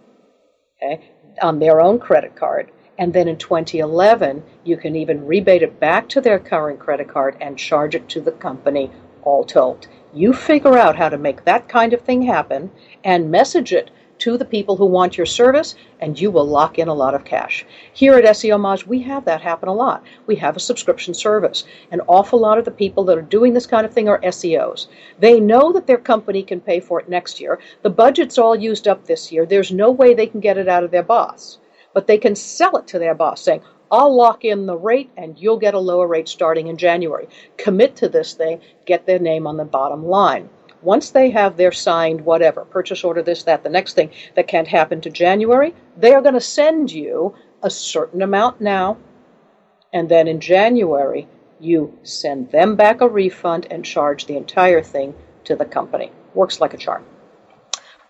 okay, 0.83 1.01
on 1.41 1.59
their 1.59 1.81
own 1.81 1.99
credit 1.99 2.35
card. 2.35 2.71
And 2.99 3.13
then 3.13 3.29
in 3.29 3.39
2011, 3.39 4.43
you 4.65 4.77
can 4.77 4.95
even 4.95 5.27
rebate 5.27 5.63
it 5.63 5.81
back 5.81 6.09
to 6.11 6.21
their 6.21 6.39
current 6.39 6.79
credit 6.79 7.09
card 7.09 7.37
and 7.41 7.57
charge 7.57 7.95
it 7.95 8.09
to 8.11 8.21
the 8.21 8.33
company, 8.33 8.91
all 9.23 9.45
told. 9.45 9.87
You 10.13 10.33
figure 10.33 10.77
out 10.77 10.97
how 10.97 11.09
to 11.09 11.17
make 11.17 11.45
that 11.45 11.69
kind 11.69 11.93
of 11.93 12.03
thing 12.03 12.23
happen 12.23 12.71
and 13.05 13.31
message 13.31 13.73
it 13.73 13.91
to 14.21 14.39
the 14.39 14.45
people 14.45 14.77
who 14.77 14.87
want 14.87 15.17
your 15.17 15.27
service, 15.27 15.75
and 16.01 16.21
you 16.21 16.31
will 16.31 16.47
lock 16.47 16.79
in 16.79 16.89
a 16.89 16.95
lot 16.95 17.15
of 17.15 17.25
cash. 17.25 17.67
Here 17.93 18.15
at 18.15 18.25
SEOmoz, 18.25 18.87
we 18.87 19.01
have 19.03 19.25
that 19.25 19.41
happen 19.41 19.69
a 19.69 19.75
lot. 19.75 20.05
We 20.27 20.37
have 20.37 20.57
a 20.57 20.61
subscription 20.61 21.15
service. 21.15 21.65
An 21.91 22.01
awful 22.07 22.39
lot 22.39 22.59
of 22.59 22.65
the 22.65 22.71
people 22.71 23.03
that 23.05 23.19
are 23.19 23.23
doing 23.23 23.53
this 23.53 23.67
kind 23.67 23.85
of 23.85 23.93
thing 23.93 24.09
are 24.09 24.21
SEOs. 24.21 24.87
They 25.19 25.41
know 25.41 25.73
that 25.73 25.87
their 25.87 25.99
company 25.99 26.43
can 26.43 26.61
pay 26.61 26.81
for 26.81 27.01
it 27.01 27.09
next 27.09 27.41
year. 27.41 27.59
The 27.83 27.91
budget's 27.91 28.39
all 28.39 28.55
used 28.55 28.87
up 28.87 29.05
this 29.05 29.33
year. 29.33 29.45
There's 29.45 29.73
no 29.73 29.91
way 29.91 30.15
they 30.15 30.27
can 30.27 30.41
get 30.41 30.59
it 30.59 30.69
out 30.69 30.85
of 30.85 30.91
their 30.91 31.03
boss. 31.03 31.59
But 31.93 32.07
they 32.07 32.19
can 32.19 32.37
sell 32.37 32.77
it 32.77 32.87
to 32.89 32.99
their 32.99 33.15
boss 33.15 33.43
saying, 33.43 33.63
I'll 33.91 34.15
lock 34.15 34.45
in 34.45 34.67
the 34.67 34.77
rate 34.77 35.11
and 35.17 35.37
you'll 35.37 35.59
get 35.59 35.75
a 35.75 35.79
lower 35.79 36.07
rate 36.07 36.29
starting 36.29 36.69
in 36.69 36.77
January. 36.77 37.29
Commit 37.57 37.97
to 37.97 38.09
this 38.09 38.35
thing, 38.35 38.61
get 38.87 39.05
their 39.05 39.19
name 39.19 39.49
on 39.49 39.57
the 39.57 39.65
bottom 39.65 40.07
line. 40.07 40.49
Once 40.83 41.11
they 41.11 41.31
have 41.31 41.57
their 41.57 41.73
signed 41.73 42.21
whatever, 42.23 42.65
purchase 42.65 43.05
order, 43.05 43.23
this, 43.23 43.43
that, 43.43 43.63
the 43.63 43.69
next 43.69 43.95
thing 43.95 44.11
that 44.35 44.49
can't 44.49 44.69
happen 44.69 45.01
to 45.01 45.11
January, 45.11 45.75
they 45.97 46.15
are 46.15 46.23
going 46.23 46.35
to 46.35 46.41
send 46.41 46.91
you 46.91 47.35
a 47.63 47.71
certain 47.71 48.23
amount 48.23 48.61
now. 48.61 48.97
And 49.93 50.09
then 50.09 50.27
in 50.27 50.41
January, 50.41 51.29
you 51.59 51.99
send 52.03 52.51
them 52.51 52.77
back 52.77 53.01
a 53.01 53.09
refund 53.09 53.67
and 53.71 53.85
charge 53.85 54.27
the 54.27 54.37
entire 54.37 54.83
thing 54.83 55.15
to 55.45 55.55
the 55.55 55.65
company. 55.65 56.11
Works 56.35 56.61
like 56.61 56.73
a 56.73 56.79
charm. 56.79 57.05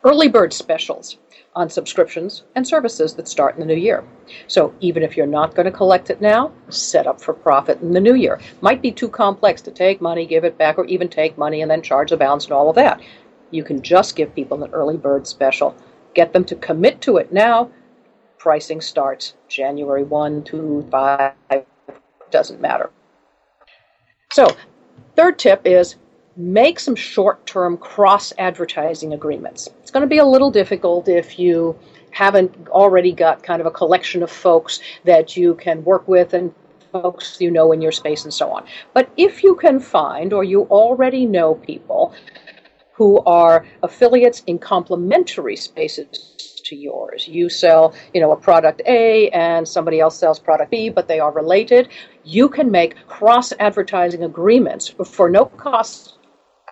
Early 0.04 0.28
bird 0.28 0.52
specials 0.52 1.18
on 1.54 1.68
subscriptions 1.68 2.44
and 2.54 2.66
services 2.66 3.14
that 3.14 3.28
start 3.28 3.54
in 3.54 3.60
the 3.60 3.66
new 3.66 3.80
year. 3.80 4.04
So 4.46 4.72
even 4.80 5.02
if 5.02 5.16
you're 5.16 5.26
not 5.26 5.54
going 5.54 5.66
to 5.66 5.72
collect 5.72 6.10
it 6.10 6.20
now, 6.20 6.52
set 6.68 7.06
up 7.06 7.20
for 7.20 7.34
profit 7.34 7.80
in 7.80 7.92
the 7.92 8.00
new 8.00 8.14
year. 8.14 8.40
Might 8.60 8.80
be 8.80 8.92
too 8.92 9.08
complex 9.08 9.60
to 9.62 9.70
take 9.70 10.00
money, 10.00 10.26
give 10.26 10.44
it 10.44 10.58
back, 10.58 10.78
or 10.78 10.84
even 10.86 11.08
take 11.08 11.36
money 11.36 11.62
and 11.62 11.70
then 11.70 11.82
charge 11.82 12.10
the 12.10 12.16
balance 12.16 12.44
and 12.44 12.52
all 12.52 12.70
of 12.70 12.76
that. 12.76 13.00
You 13.50 13.64
can 13.64 13.82
just 13.82 14.14
give 14.14 14.34
people 14.34 14.62
an 14.62 14.70
early 14.72 14.96
bird 14.96 15.26
special. 15.26 15.74
Get 16.14 16.32
them 16.32 16.44
to 16.44 16.54
commit 16.54 17.00
to 17.02 17.16
it 17.16 17.32
now. 17.32 17.70
Pricing 18.38 18.80
starts 18.80 19.34
January 19.48 20.04
1, 20.04 20.44
2, 20.44 20.88
5, 20.90 21.32
doesn't 22.30 22.60
matter. 22.60 22.90
So, 24.32 24.46
third 25.16 25.38
tip 25.38 25.62
is 25.64 25.96
make 26.36 26.78
some 26.80 26.94
short 26.94 27.44
term 27.46 27.76
cross 27.76 28.32
advertising 28.38 29.12
agreements. 29.12 29.68
It's 29.90 29.92
going 29.92 30.08
to 30.08 30.08
be 30.08 30.18
a 30.18 30.24
little 30.24 30.52
difficult 30.52 31.08
if 31.08 31.36
you 31.36 31.76
haven't 32.12 32.68
already 32.68 33.10
got 33.10 33.42
kind 33.42 33.60
of 33.60 33.66
a 33.66 33.72
collection 33.72 34.22
of 34.22 34.30
folks 34.30 34.78
that 35.02 35.36
you 35.36 35.56
can 35.56 35.82
work 35.82 36.06
with 36.06 36.32
and 36.32 36.54
folks 36.92 37.40
you 37.40 37.50
know 37.50 37.72
in 37.72 37.82
your 37.82 37.90
space 37.90 38.22
and 38.22 38.32
so 38.32 38.52
on. 38.52 38.64
But 38.94 39.10
if 39.16 39.42
you 39.42 39.56
can 39.56 39.80
find 39.80 40.32
or 40.32 40.44
you 40.44 40.62
already 40.66 41.26
know 41.26 41.56
people 41.56 42.14
who 42.92 43.18
are 43.24 43.66
affiliates 43.82 44.44
in 44.46 44.60
complementary 44.60 45.56
spaces 45.56 46.60
to 46.66 46.76
yours. 46.76 47.26
You 47.26 47.48
sell, 47.48 47.92
you 48.14 48.20
know, 48.20 48.30
a 48.30 48.36
product 48.36 48.82
A 48.86 49.28
and 49.30 49.66
somebody 49.66 49.98
else 49.98 50.16
sells 50.16 50.38
product 50.38 50.70
B, 50.70 50.88
but 50.88 51.08
they 51.08 51.18
are 51.18 51.32
related. 51.32 51.88
You 52.22 52.48
can 52.48 52.70
make 52.70 52.94
cross 53.08 53.52
advertising 53.58 54.22
agreements 54.22 54.86
for 54.86 55.28
no 55.28 55.46
cost 55.46 56.18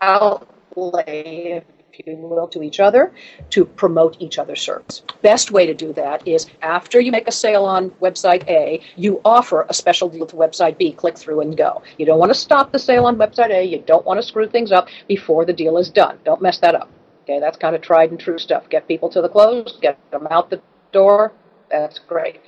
outlay, 0.01 1.65
you 2.07 2.17
will, 2.17 2.49
to 2.49 2.63
each 2.63 2.81
other 2.81 3.13
to 3.51 3.65
promote 3.65 4.17
each 4.21 4.39
other's 4.39 4.61
service. 4.61 5.03
Best 5.23 5.51
way 5.51 5.67
to 5.67 5.75
do 5.75 5.93
that 5.95 6.27
is 6.27 6.47
after 6.63 7.01
you 7.01 7.11
make 7.11 7.29
a 7.29 7.33
sale 7.33 7.65
on 7.65 7.91
website 8.03 8.49
A, 8.49 8.81
you 8.97 9.21
offer 9.25 9.67
a 9.69 9.75
special 9.75 10.09
deal 10.09 10.27
to 10.27 10.37
website 10.37 10.79
B. 10.79 10.93
Click 10.93 11.19
through 11.19 11.41
and 11.41 11.57
go. 11.57 11.83
You 11.99 12.07
don't 12.07 12.19
want 12.19 12.31
to 12.31 12.39
stop 12.39 12.73
the 12.73 12.79
sale 12.79 13.07
on 13.07 13.17
website 13.17 13.51
A. 13.51 13.65
You 13.65 13.83
don't 13.87 14.07
want 14.07 14.21
to 14.21 14.27
screw 14.27 14.49
things 14.49 14.73
up 14.73 14.89
before 15.07 15.45
the 15.45 15.53
deal 15.53 15.79
is 15.79 15.91
done. 15.91 16.19
Don't 16.25 16.43
mess 16.43 16.59
that 16.59 16.75
up. 16.75 16.91
Okay, 17.25 17.41
that's 17.41 17.59
kind 17.59 17.75
of 17.77 17.83
tried 17.83 18.11
and 18.11 18.19
true 18.19 18.39
stuff. 18.39 18.69
Get 18.71 18.89
people 18.89 19.09
to 19.11 19.21
the 19.21 19.29
close, 19.29 19.79
get 19.83 19.99
them 20.11 20.27
out 20.31 20.51
the 20.51 20.63
door. 20.93 21.33
That's 21.71 21.99
great. 21.99 22.41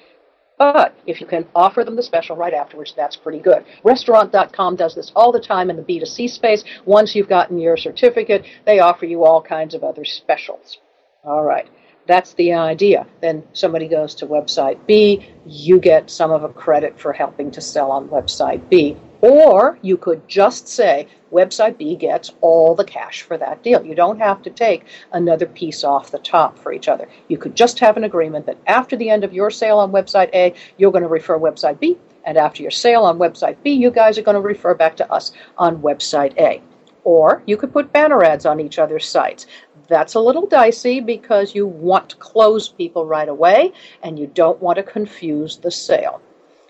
But 0.60 0.94
if 1.06 1.22
you 1.22 1.26
can 1.26 1.46
offer 1.54 1.84
them 1.84 1.96
the 1.96 2.02
special 2.02 2.36
right 2.36 2.52
afterwards, 2.52 2.92
that's 2.94 3.16
pretty 3.16 3.38
good. 3.38 3.64
Restaurant.com 3.82 4.76
does 4.76 4.94
this 4.94 5.10
all 5.16 5.32
the 5.32 5.40
time 5.40 5.70
in 5.70 5.76
the 5.76 5.82
B2C 5.82 6.28
space. 6.28 6.64
Once 6.84 7.14
you've 7.14 7.30
gotten 7.30 7.58
your 7.58 7.78
certificate, 7.78 8.44
they 8.66 8.78
offer 8.78 9.06
you 9.06 9.24
all 9.24 9.40
kinds 9.40 9.74
of 9.74 9.82
other 9.82 10.04
specials. 10.04 10.76
All 11.24 11.42
right. 11.42 11.66
That's 12.06 12.34
the 12.34 12.52
idea. 12.52 13.06
Then 13.22 13.42
somebody 13.54 13.88
goes 13.88 14.14
to 14.16 14.26
website 14.26 14.86
B, 14.86 15.32
you 15.46 15.80
get 15.80 16.10
some 16.10 16.30
of 16.30 16.44
a 16.44 16.50
credit 16.50 17.00
for 17.00 17.14
helping 17.14 17.50
to 17.52 17.62
sell 17.62 17.90
on 17.90 18.08
website 18.08 18.68
B. 18.68 18.98
Or 19.22 19.78
you 19.82 19.96
could 19.96 20.26
just 20.28 20.66
say 20.66 21.06
website 21.30 21.76
B 21.76 21.94
gets 21.94 22.32
all 22.40 22.74
the 22.74 22.84
cash 22.84 23.22
for 23.22 23.36
that 23.36 23.62
deal. 23.62 23.84
You 23.84 23.94
don't 23.94 24.18
have 24.18 24.42
to 24.42 24.50
take 24.50 24.84
another 25.12 25.46
piece 25.46 25.84
off 25.84 26.10
the 26.10 26.18
top 26.18 26.58
for 26.58 26.72
each 26.72 26.88
other. 26.88 27.08
You 27.28 27.36
could 27.36 27.54
just 27.54 27.78
have 27.80 27.96
an 27.96 28.04
agreement 28.04 28.46
that 28.46 28.58
after 28.66 28.96
the 28.96 29.10
end 29.10 29.24
of 29.24 29.34
your 29.34 29.50
sale 29.50 29.78
on 29.78 29.92
website 29.92 30.30
A, 30.34 30.54
you're 30.78 30.92
going 30.92 31.02
to 31.02 31.08
refer 31.08 31.38
website 31.38 31.78
B, 31.78 31.98
and 32.24 32.38
after 32.38 32.62
your 32.62 32.70
sale 32.70 33.02
on 33.02 33.18
website 33.18 33.56
B, 33.62 33.72
you 33.72 33.90
guys 33.90 34.16
are 34.16 34.22
going 34.22 34.36
to 34.36 34.40
refer 34.40 34.74
back 34.74 34.96
to 34.96 35.12
us 35.12 35.32
on 35.58 35.82
website 35.82 36.38
A. 36.38 36.62
Or 37.04 37.42
you 37.46 37.56
could 37.56 37.72
put 37.72 37.92
banner 37.92 38.22
ads 38.24 38.46
on 38.46 38.60
each 38.60 38.78
other's 38.78 39.06
sites. 39.06 39.46
That's 39.88 40.14
a 40.14 40.20
little 40.20 40.46
dicey 40.46 41.00
because 41.00 41.54
you 41.54 41.66
want 41.66 42.10
to 42.10 42.16
close 42.16 42.68
people 42.68 43.06
right 43.06 43.28
away 43.28 43.72
and 44.02 44.18
you 44.18 44.28
don't 44.28 44.60
want 44.60 44.76
to 44.76 44.82
confuse 44.82 45.56
the 45.56 45.70
sale. 45.70 46.20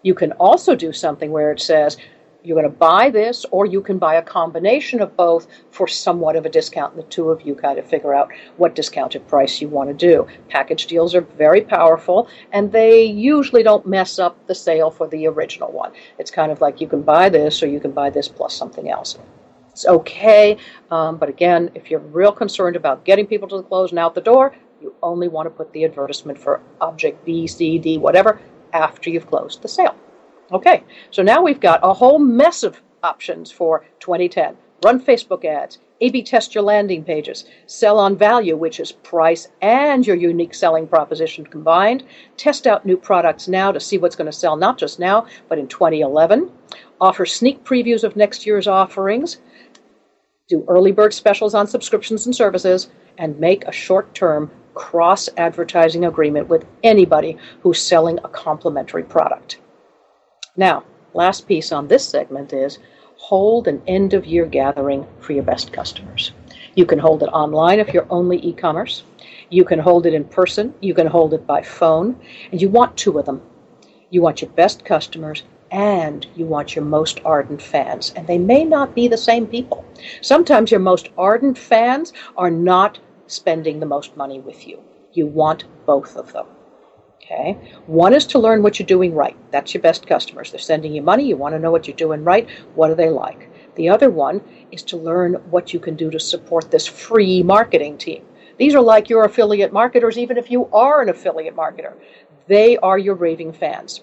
You 0.02 0.14
can 0.14 0.33
also 0.33 0.75
do 0.75 0.92
something 0.92 1.30
where 1.30 1.52
it 1.52 1.61
says, 1.61 1.99
you're 2.42 2.61
going 2.61 2.70
to 2.70 2.78
buy 2.78 3.11
this, 3.11 3.44
or 3.50 3.66
you 3.66 3.80
can 3.80 3.99
buy 3.99 4.14
a 4.14 4.23
combination 4.23 5.00
of 5.00 5.16
both 5.16 5.47
for 5.70 5.87
somewhat 5.87 6.37
of 6.37 6.47
a 6.47 6.49
discount. 6.49 6.94
And 6.94 7.02
the 7.02 7.06
two 7.09 7.30
of 7.30 7.42
you 7.42 7.54
kind 7.54 7.78
of 7.78 7.87
figure 7.87 8.14
out 8.14 8.30
what 8.56 8.75
discounted 8.75 9.26
price 9.28 9.61
you 9.61 9.68
want 9.68 9.90
to 9.90 9.94
do. 9.94 10.26
Package 10.49 10.87
deals 10.87 11.14
are 11.14 11.20
very 11.20 11.61
powerful, 11.61 12.28
and 12.52 12.73
they 12.73 13.04
usually 13.04 13.62
don't 13.62 13.87
mess 13.87 14.18
up 14.18 14.47
the 14.47 14.54
sale 14.54 14.90
for 14.90 15.06
the 15.09 15.26
original 15.26 15.70
one. 15.70 15.92
It's 16.18 16.30
kind 16.30 16.50
of 16.50 16.61
like 16.61 16.80
you 16.80 16.88
can 16.88 17.02
buy 17.02 17.28
this, 17.28 17.62
or 17.62 17.66
you 17.66 17.80
can 17.80 17.92
buy 17.92 18.11
this 18.11 18.28
plus 18.28 18.54
something 18.54 18.90
else. 18.90 19.18
It's 19.70 19.87
okay, 19.87 20.59
um, 20.90 21.16
but 21.16 21.28
again, 21.28 21.70
if 21.75 21.90
you're 21.90 22.00
real 22.00 22.32
concerned 22.32 22.76
about 22.76 23.04
getting 23.04 23.26
people 23.26 23.49
to 23.49 23.56
the 23.59 23.62
close 23.62 23.90
and 23.90 23.99
out 23.99 24.14
the 24.14 24.20
door, 24.20 24.54
you 24.80 24.94
only 25.02 25.28
want 25.28 25.47
to 25.47 25.50
put 25.50 25.73
the 25.73 25.85
advertisement 25.85 26.38
for 26.38 26.61
object 26.80 27.25
B, 27.25 27.47
C, 27.47 27.78
D, 27.78 27.99
whatever, 27.99 28.40
after 28.73 29.11
you've 29.11 29.26
closed 29.26 29.62
the 29.62 29.68
sale. 29.68 29.94
Okay, 30.52 30.83
so 31.12 31.23
now 31.23 31.42
we've 31.42 31.61
got 31.61 31.78
a 31.85 31.95
whole 31.95 32.19
mess 32.19 32.64
of 32.64 32.80
options 33.04 33.52
for 33.52 33.85
2010. 34.00 34.57
Run 34.83 35.00
Facebook 35.00 35.45
ads, 35.45 35.78
A 36.00 36.11
B 36.11 36.23
test 36.23 36.57
your 36.57 36.64
landing 36.64 37.04
pages, 37.04 37.45
sell 37.66 38.00
on 38.00 38.16
value, 38.16 38.57
which 38.57 38.80
is 38.80 38.90
price 38.90 39.47
and 39.62 40.04
your 40.04 40.16
unique 40.16 40.54
selling 40.54 40.88
proposition 40.88 41.45
combined. 41.45 42.02
Test 42.37 42.66
out 42.66 42.85
new 42.85 42.97
products 42.97 43.47
now 43.47 43.71
to 43.71 43.78
see 43.78 43.97
what's 43.97 44.16
going 44.16 44.26
to 44.30 44.37
sell 44.37 44.57
not 44.57 44.76
just 44.76 44.99
now, 44.99 45.26
but 45.49 45.59
in 45.59 45.69
2011. 45.69 46.50
Offer 47.00 47.26
sneak 47.26 47.62
previews 47.62 48.02
of 48.02 48.16
next 48.16 48.45
year's 48.45 48.66
offerings. 48.66 49.38
Do 50.49 50.64
early 50.66 50.90
bird 50.90 51.14
specials 51.14 51.54
on 51.54 51.69
subscriptions 51.69 52.26
and 52.26 52.35
services, 52.35 52.90
and 53.19 53.38
make 53.38 53.64
a 53.66 53.73
short 53.73 54.12
term 54.16 54.50
cross 54.75 55.28
advertising 55.37 56.07
agreement 56.07 56.49
with 56.49 56.66
anybody 56.83 57.37
who's 57.61 57.80
selling 57.80 58.19
a 58.25 58.28
complementary 58.28 59.04
product. 59.04 59.59
Now, 60.57 60.85
last 61.14 61.47
piece 61.47 61.71
on 61.71 61.88
this 61.88 62.04
segment 62.04 62.52
is 62.52 62.78
hold 63.16 63.69
an 63.69 63.83
end 63.87 64.14
of 64.14 64.26
year 64.26 64.47
gathering 64.47 65.07
for 65.21 65.33
your 65.33 65.45
best 65.45 65.73
customers. 65.73 66.33
You 66.75 66.87
can 66.87 66.99
hold 66.99 67.23
it 67.23 67.26
online 67.26 67.78
if 67.78 67.95
you're 67.95 68.07
only 68.11 68.38
e 68.45 68.52
commerce. 68.52 69.04
You 69.49 69.64
can 69.64 69.78
hold 69.78 70.07
it 70.07 70.14
in 70.14 70.25
person. 70.25 70.75
You 70.80 70.95
can 70.95 71.07
hold 71.07 71.35
it 71.35 71.47
by 71.47 71.62
phone. 71.62 72.21
And 72.50 72.61
you 72.61 72.69
want 72.69 72.97
two 72.97 73.19
of 73.19 73.26
them. 73.26 73.42
You 74.11 74.23
want 74.23 74.42
your 74.42 74.50
best 74.50 74.85
customers 74.85 75.45
and 75.71 76.26
you 76.35 76.47
want 76.47 76.75
your 76.75 76.85
most 76.85 77.21
ardent 77.25 77.62
fans. 77.62 78.12
And 78.16 78.26
they 78.26 78.38
may 78.38 78.64
not 78.64 78.95
be 78.95 79.07
the 79.07 79.16
same 79.16 79.47
people. 79.47 79.85
Sometimes 80.21 80.71
your 80.71 80.80
most 80.80 81.11
ardent 81.16 81.59
fans 81.59 82.12
are 82.37 82.50
not 82.50 82.99
spending 83.28 83.78
the 83.78 83.87
most 83.87 84.16
money 84.16 84.40
with 84.40 84.66
you. 84.66 84.83
You 85.12 85.26
want 85.26 85.64
both 85.87 86.16
of 86.16 86.33
them. 86.33 86.47
Okay? 87.30 87.56
One 87.87 88.12
is 88.12 88.26
to 88.26 88.38
learn 88.38 88.62
what 88.62 88.78
you're 88.78 88.87
doing 88.87 89.14
right. 89.14 89.37
That's 89.52 89.72
your 89.72 89.82
best 89.82 90.06
customers. 90.06 90.50
They're 90.50 90.58
sending 90.58 90.92
you 90.92 91.02
money. 91.02 91.26
You 91.26 91.37
want 91.37 91.54
to 91.54 91.60
know 91.60 91.70
what 91.70 91.87
you're 91.87 91.96
doing 91.96 92.25
right. 92.25 92.49
What 92.75 92.88
do 92.88 92.94
they 92.94 93.08
like? 93.08 93.49
The 93.76 93.88
other 93.88 94.10
one 94.10 94.40
is 94.72 94.82
to 94.84 94.96
learn 94.96 95.34
what 95.50 95.72
you 95.72 95.78
can 95.78 95.94
do 95.94 96.10
to 96.10 96.18
support 96.18 96.70
this 96.70 96.87
free 96.87 97.42
marketing 97.42 97.99
team. 97.99 98.25
These 98.58 98.75
are 98.75 98.82
like 98.82 99.08
your 99.08 99.25
affiliate 99.25 99.72
marketers, 99.72 100.18
even 100.18 100.37
if 100.37 100.50
you 100.50 100.66
are 100.72 101.02
an 101.02 101.08
affiliate 101.08 101.56
marketer. 101.56 101.94
They 102.49 102.76
are 102.78 102.99
your 102.99 103.14
raving 103.14 103.52
fans. 103.52 104.02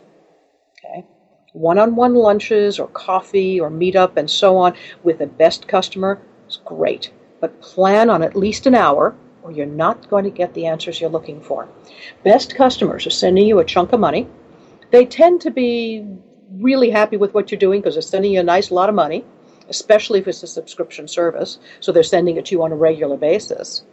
Okay? 0.80 1.06
One 1.52 1.78
on 1.78 1.96
one 1.96 2.16
lunches 2.16 2.80
or 2.80 2.88
coffee 2.88 3.60
or 3.60 3.70
meetup 3.70 4.16
and 4.16 4.30
so 4.30 4.58
on 4.58 4.74
with 5.04 5.20
the 5.20 5.28
best 5.28 5.68
customer 5.68 6.22
is 6.48 6.60
great. 6.64 7.12
But 7.42 7.62
plan 7.62 8.10
on 8.10 8.24
at 8.24 8.36
least 8.36 8.66
an 8.68 8.74
hour 8.74 9.16
or 9.48 9.52
you're 9.54 9.66
not 9.66 10.10
going 10.10 10.26
to 10.26 10.30
get 10.30 10.54
the 10.54 10.66
answers 10.66 11.00
you're 11.00 11.10
looking 11.10 11.40
for. 11.40 11.70
Best 12.22 12.54
customers 12.54 13.08
are 13.08 13.12
sending 13.12 13.48
you 13.48 13.60
a 13.60 13.64
chunk 13.64 13.94
of 13.94 14.00
money. 14.02 14.28
They 14.92 15.06
tend 15.06 15.40
to 15.42 15.52
be 15.52 16.06
really 16.52 16.90
happy 16.90 17.16
with 17.16 17.34
what 17.34 17.50
you're 17.50 17.60
doing 17.60 17.80
because 17.80 17.96
they're 17.96 18.02
sending 18.02 18.34
you 18.34 18.42
a 18.42 18.44
nice 18.44 18.72
lot 18.72 18.90
of 18.90 18.96
money, 18.96 19.24
especially 19.70 20.20
if 20.20 20.28
it's 20.28 20.44
a 20.44 20.48
subscription 20.48 21.08
service. 21.08 21.60
So 21.80 21.94
they're 21.94 22.04
sending 22.04 22.36
it 22.36 22.48
to 22.48 22.56
you 22.56 22.64
on 22.64 22.74
a 22.74 22.76
regular 22.76 23.16
basis. 23.16 23.84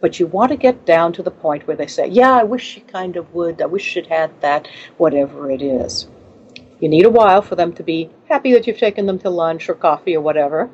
But 0.00 0.18
you 0.18 0.26
want 0.26 0.50
to 0.50 0.56
get 0.56 0.84
down 0.84 1.12
to 1.12 1.22
the 1.22 1.30
point 1.30 1.68
where 1.68 1.76
they 1.76 1.86
say, 1.86 2.08
Yeah, 2.08 2.32
I 2.32 2.42
wish 2.42 2.76
you 2.76 2.82
kind 2.82 3.14
of 3.14 3.32
would. 3.34 3.62
I 3.62 3.66
wish 3.66 3.94
you'd 3.94 4.08
had 4.08 4.40
that, 4.40 4.66
whatever 4.96 5.48
it 5.48 5.62
is. 5.62 6.08
You 6.80 6.88
need 6.88 7.06
a 7.06 7.10
while 7.10 7.42
for 7.42 7.54
them 7.54 7.72
to 7.74 7.84
be 7.84 8.10
happy 8.28 8.52
that 8.52 8.66
you've 8.66 8.78
taken 8.78 9.06
them 9.06 9.20
to 9.20 9.30
lunch 9.30 9.68
or 9.68 9.74
coffee 9.74 10.16
or 10.16 10.20
whatever. 10.20 10.70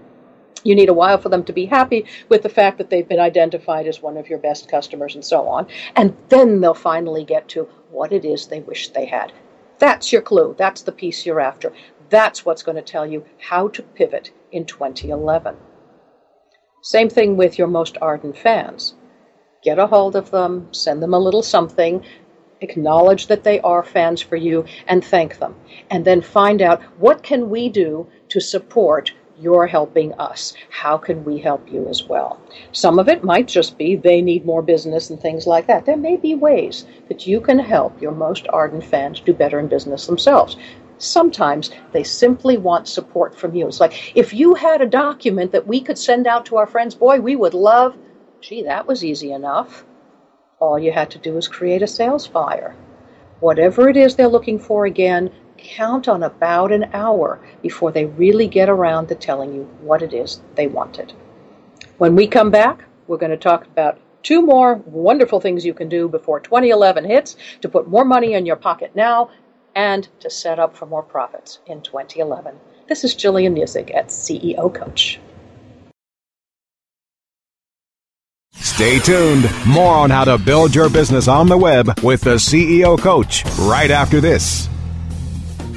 You 0.65 0.75
need 0.75 0.89
a 0.89 0.95
while 0.95 1.19
for 1.19 1.29
them 1.29 1.45
to 1.45 1.53
be 1.53 1.67
happy 1.67 2.07
with 2.29 2.43
the 2.43 2.49
fact 2.49 2.79
that 2.79 2.91
they've 2.91 3.09
been 3.09 3.21
identified 3.21 3.87
as 3.87 4.03
one 4.03 4.17
of 4.17 4.29
your 4.29 4.39
best 4.39 4.69
customers 4.69 5.15
and 5.15 5.25
so 5.25 5.47
on. 5.47 5.69
And 5.95 6.17
then 6.31 6.61
they'll 6.61 6.75
finally 6.75 7.25
get 7.25 7.49
to 7.51 7.69
what 7.91 8.13
it 8.13 8.25
is 8.25 8.47
they 8.47 8.61
wish 8.61 8.89
they 8.89 9.07
had. 9.07 9.33
That's 9.79 10.13
your 10.13 10.23
clue. 10.23 10.55
That's 10.59 10.83
the 10.83 10.93
piece 10.93 11.25
you're 11.25 11.41
after. 11.41 11.73
That's 12.09 12.45
what's 12.45 12.63
going 12.63 12.77
to 12.77 12.83
tell 12.83 13.07
you 13.07 13.25
how 13.39 13.69
to 13.69 13.83
pivot 13.83 14.31
in 14.51 14.65
2011. 14.65 15.57
Same 16.83 17.09
thing 17.09 17.37
with 17.37 17.59
your 17.59 17.69
most 17.69 17.97
ardent 18.01 18.37
fans. 18.37 18.95
Get 19.63 19.79
a 19.79 19.87
hold 19.87 20.17
of 20.17 20.31
them, 20.31 20.69
send 20.73 21.03
them 21.03 21.15
a 21.15 21.19
little 21.19 21.43
something, 21.43 22.05
acknowledge 22.61 23.27
that 23.29 23.45
they 23.45 23.61
are 23.61 23.83
fans 23.83 24.21
for 24.21 24.37
you, 24.37 24.65
and 24.87 25.05
thank 25.05 25.39
them. 25.39 25.55
And 25.91 26.05
then 26.05 26.21
find 26.21 26.61
out 26.61 26.83
what 26.99 27.23
can 27.23 27.51
we 27.51 27.69
do 27.69 28.07
to 28.29 28.41
support 28.41 29.13
you're 29.41 29.67
helping 29.67 30.13
us. 30.15 30.55
How 30.71 30.97
can 30.97 31.25
we 31.25 31.39
help 31.39 31.71
you 31.73 31.89
as 31.89 32.05
well? 32.05 32.41
Some 32.73 32.99
of 32.99 33.09
it 33.09 33.25
might 33.25 33.49
just 33.49 33.77
be 33.77 33.97
they 33.97 34.23
need 34.23 34.45
more 34.45 34.63
business 34.63 35.11
and 35.11 35.21
things 35.21 35.47
like 35.47 35.67
that. 35.67 35.87
There 35.87 35.97
may 35.97 36.17
be 36.17 36.35
ways 36.35 36.87
that 37.09 37.27
you 37.27 37.41
can 37.41 37.59
help 37.59 38.01
your 38.01 38.13
most 38.13 38.47
ardent 38.49 38.85
fans 38.85 39.21
do 39.21 39.33
better 39.33 39.59
in 39.59 39.69
business 39.69 40.07
themselves. 40.07 40.57
Sometimes 40.99 41.71
they 41.93 42.05
simply 42.05 42.57
want 42.57 42.87
support 42.87 43.37
from 43.37 43.55
you. 43.55 43.67
It's 43.67 43.81
like 43.81 44.13
if 44.15 44.33
you 44.33 44.55
had 44.55 44.81
a 44.81 44.87
document 44.87 45.53
that 45.53 45.67
we 45.67 45.81
could 45.81 45.99
send 45.99 46.27
out 46.27 46.47
to 46.47 46.57
our 46.57 46.67
friends, 46.67 46.95
boy, 46.95 47.21
we 47.21 47.37
would 47.37 47.55
love. 47.55 47.97
Gee, 48.41 48.63
that 48.63 48.87
was 48.87 49.05
easy 49.05 49.33
enough. 49.33 49.85
All 50.61 50.79
you 50.79 50.93
had 50.93 51.11
to 51.11 51.19
do 51.19 51.33
was 51.35 51.49
create 51.49 51.83
a 51.83 51.87
sales 51.87 52.27
fire. 52.27 52.77
Whatever 53.41 53.89
it 53.89 53.97
is 53.97 54.15
they're 54.15 54.29
looking 54.29 54.59
for, 54.59 54.87
again, 54.87 55.31
count 55.65 56.07
on 56.07 56.23
about 56.23 56.71
an 56.71 56.85
hour 56.93 57.41
before 57.63 57.91
they 57.91 58.05
really 58.05 58.47
get 58.47 58.69
around 58.69 59.09
to 59.09 59.15
telling 59.15 59.55
you 59.55 59.63
what 59.81 60.03
it 60.03 60.13
is 60.13 60.41
they 60.55 60.67
wanted. 60.67 61.13
When 61.99 62.15
we 62.15 62.27
come 62.27 62.51
back, 62.51 62.85
we're 63.07 63.17
going 63.17 63.31
to 63.31 63.37
talk 63.37 63.65
about 63.65 63.99
two 64.23 64.43
more 64.43 64.75
wonderful 64.87 65.41
things 65.41 65.65
you 65.65 65.75
can 65.75 65.89
do 65.89 66.09
before 66.09 66.41
2011 66.41 67.05
hits 67.05 67.37
to 67.61 67.69
put 67.69 67.89
more 67.89 68.05
money 68.05 68.35
in 68.35 68.47
your 68.47 68.57
pocket 68.57 68.95
now 68.95 69.31
and 69.75 70.09
to 70.21 70.31
set 70.31 70.59
up 70.59 70.77
for 70.77 70.87
more 70.87 71.03
profits 71.03 71.59
in 71.67 71.83
2011. 71.83 72.59
This 72.89 73.05
is 73.05 73.15
Gillian 73.15 73.55
Muessig 73.55 73.95
at 73.95 74.09
CEO 74.09 74.73
Coach. 74.73 75.19
Stay 78.53 78.99
tuned. 78.99 79.49
More 79.67 79.95
on 79.95 80.11
how 80.11 80.25
to 80.25 80.39
build 80.39 80.75
your 80.75 80.89
business 80.89 81.29
on 81.29 81.49
the 81.49 81.57
web 81.57 82.01
with 82.03 82.23
the 82.23 82.37
CEO 82.37 82.99
Coach 82.99 83.45
right 83.59 83.91
after 83.91 84.21
this. 84.21 84.69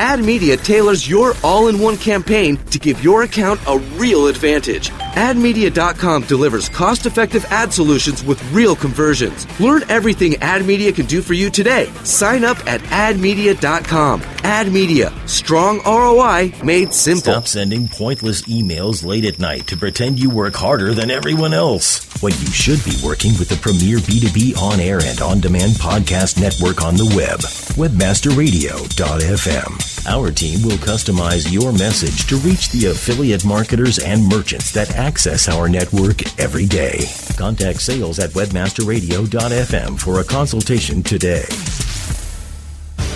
AdMedia 0.00 0.56
tailors 0.64 1.06
your 1.06 1.34
all 1.44 1.68
in 1.68 1.78
one 1.78 1.98
campaign 1.98 2.56
to 2.70 2.78
give 2.78 3.04
your 3.04 3.24
account 3.24 3.60
a 3.68 3.76
real 3.98 4.28
advantage. 4.28 4.88
AdMedia.com 4.88 6.22
delivers 6.22 6.70
cost 6.70 7.04
effective 7.04 7.44
ad 7.50 7.70
solutions 7.70 8.24
with 8.24 8.42
real 8.50 8.74
conversions. 8.74 9.46
Learn 9.60 9.82
everything 9.90 10.32
AdMedia 10.32 10.94
can 10.94 11.04
do 11.04 11.20
for 11.20 11.34
you 11.34 11.50
today. 11.50 11.84
Sign 12.04 12.44
up 12.44 12.56
at 12.66 12.80
AdMedia.com. 12.80 14.22
AdMedia, 14.22 15.12
strong 15.28 15.82
ROI 15.84 16.54
made 16.64 16.94
simple. 16.94 17.32
Stop 17.32 17.46
sending 17.46 17.86
pointless 17.86 18.40
emails 18.44 19.04
late 19.04 19.26
at 19.26 19.38
night 19.38 19.66
to 19.66 19.76
pretend 19.76 20.18
you 20.18 20.30
work 20.30 20.54
harder 20.54 20.94
than 20.94 21.10
everyone 21.10 21.52
else. 21.52 22.08
When 22.22 22.32
you 22.32 22.46
should 22.46 22.82
be 22.84 22.96
working 23.04 23.32
with 23.38 23.50
the 23.50 23.56
premier 23.56 23.98
B2B 23.98 24.56
on 24.56 24.80
air 24.80 25.00
and 25.02 25.20
on 25.20 25.40
demand 25.40 25.72
podcast 25.72 26.40
network 26.40 26.82
on 26.82 26.96
the 26.96 27.04
web, 27.14 27.40
webmasterradio.fm. 27.76 29.89
Our 30.06 30.30
team 30.30 30.62
will 30.62 30.78
customize 30.78 31.52
your 31.52 31.72
message 31.72 32.26
to 32.28 32.36
reach 32.36 32.70
the 32.70 32.86
affiliate 32.86 33.44
marketers 33.44 33.98
and 33.98 34.26
merchants 34.26 34.72
that 34.72 34.96
access 34.96 35.48
our 35.48 35.68
network 35.68 36.22
every 36.40 36.66
day. 36.66 37.04
Contact 37.36 37.80
sales 37.80 38.18
at 38.18 38.30
webmasterradio.fm 38.30 40.00
for 40.00 40.20
a 40.20 40.24
consultation 40.24 41.02
today. 41.02 41.44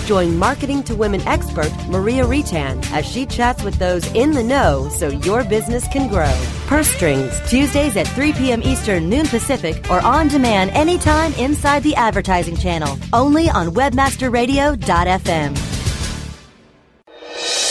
Join 0.06 0.38
Marketing 0.38 0.82
to 0.84 0.94
Women 0.94 1.22
expert 1.22 1.72
Maria 1.88 2.24
Retan 2.24 2.84
as 2.92 3.06
she 3.06 3.24
chats 3.24 3.62
with 3.62 3.78
those 3.78 4.06
in 4.12 4.32
the 4.32 4.42
know 4.42 4.90
so 4.90 5.08
your 5.08 5.44
business 5.44 5.88
can 5.88 6.10
grow. 6.10 6.30
Purse 6.66 6.88
Strings, 6.88 7.40
Tuesdays 7.48 7.96
at 7.96 8.06
3 8.08 8.34
p.m. 8.34 8.62
Eastern, 8.62 9.08
noon 9.08 9.26
Pacific, 9.26 9.90
or 9.90 10.02
on 10.02 10.28
demand 10.28 10.72
anytime 10.72 11.32
inside 11.34 11.82
the 11.82 11.96
advertising 11.96 12.56
channel. 12.56 12.98
Only 13.14 13.48
on 13.48 13.68
WebmasterRadio.fm. 13.68 15.63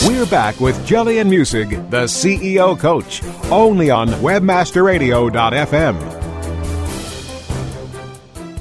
We're 0.06 0.26
back 0.26 0.60
with 0.60 0.84
Gillian 0.86 1.30
Muessig, 1.30 1.88
the 1.88 2.04
CEO 2.04 2.78
coach, 2.78 3.24
only 3.50 3.90
on 3.90 4.08
WebmasterRadio.fm. 4.08 5.94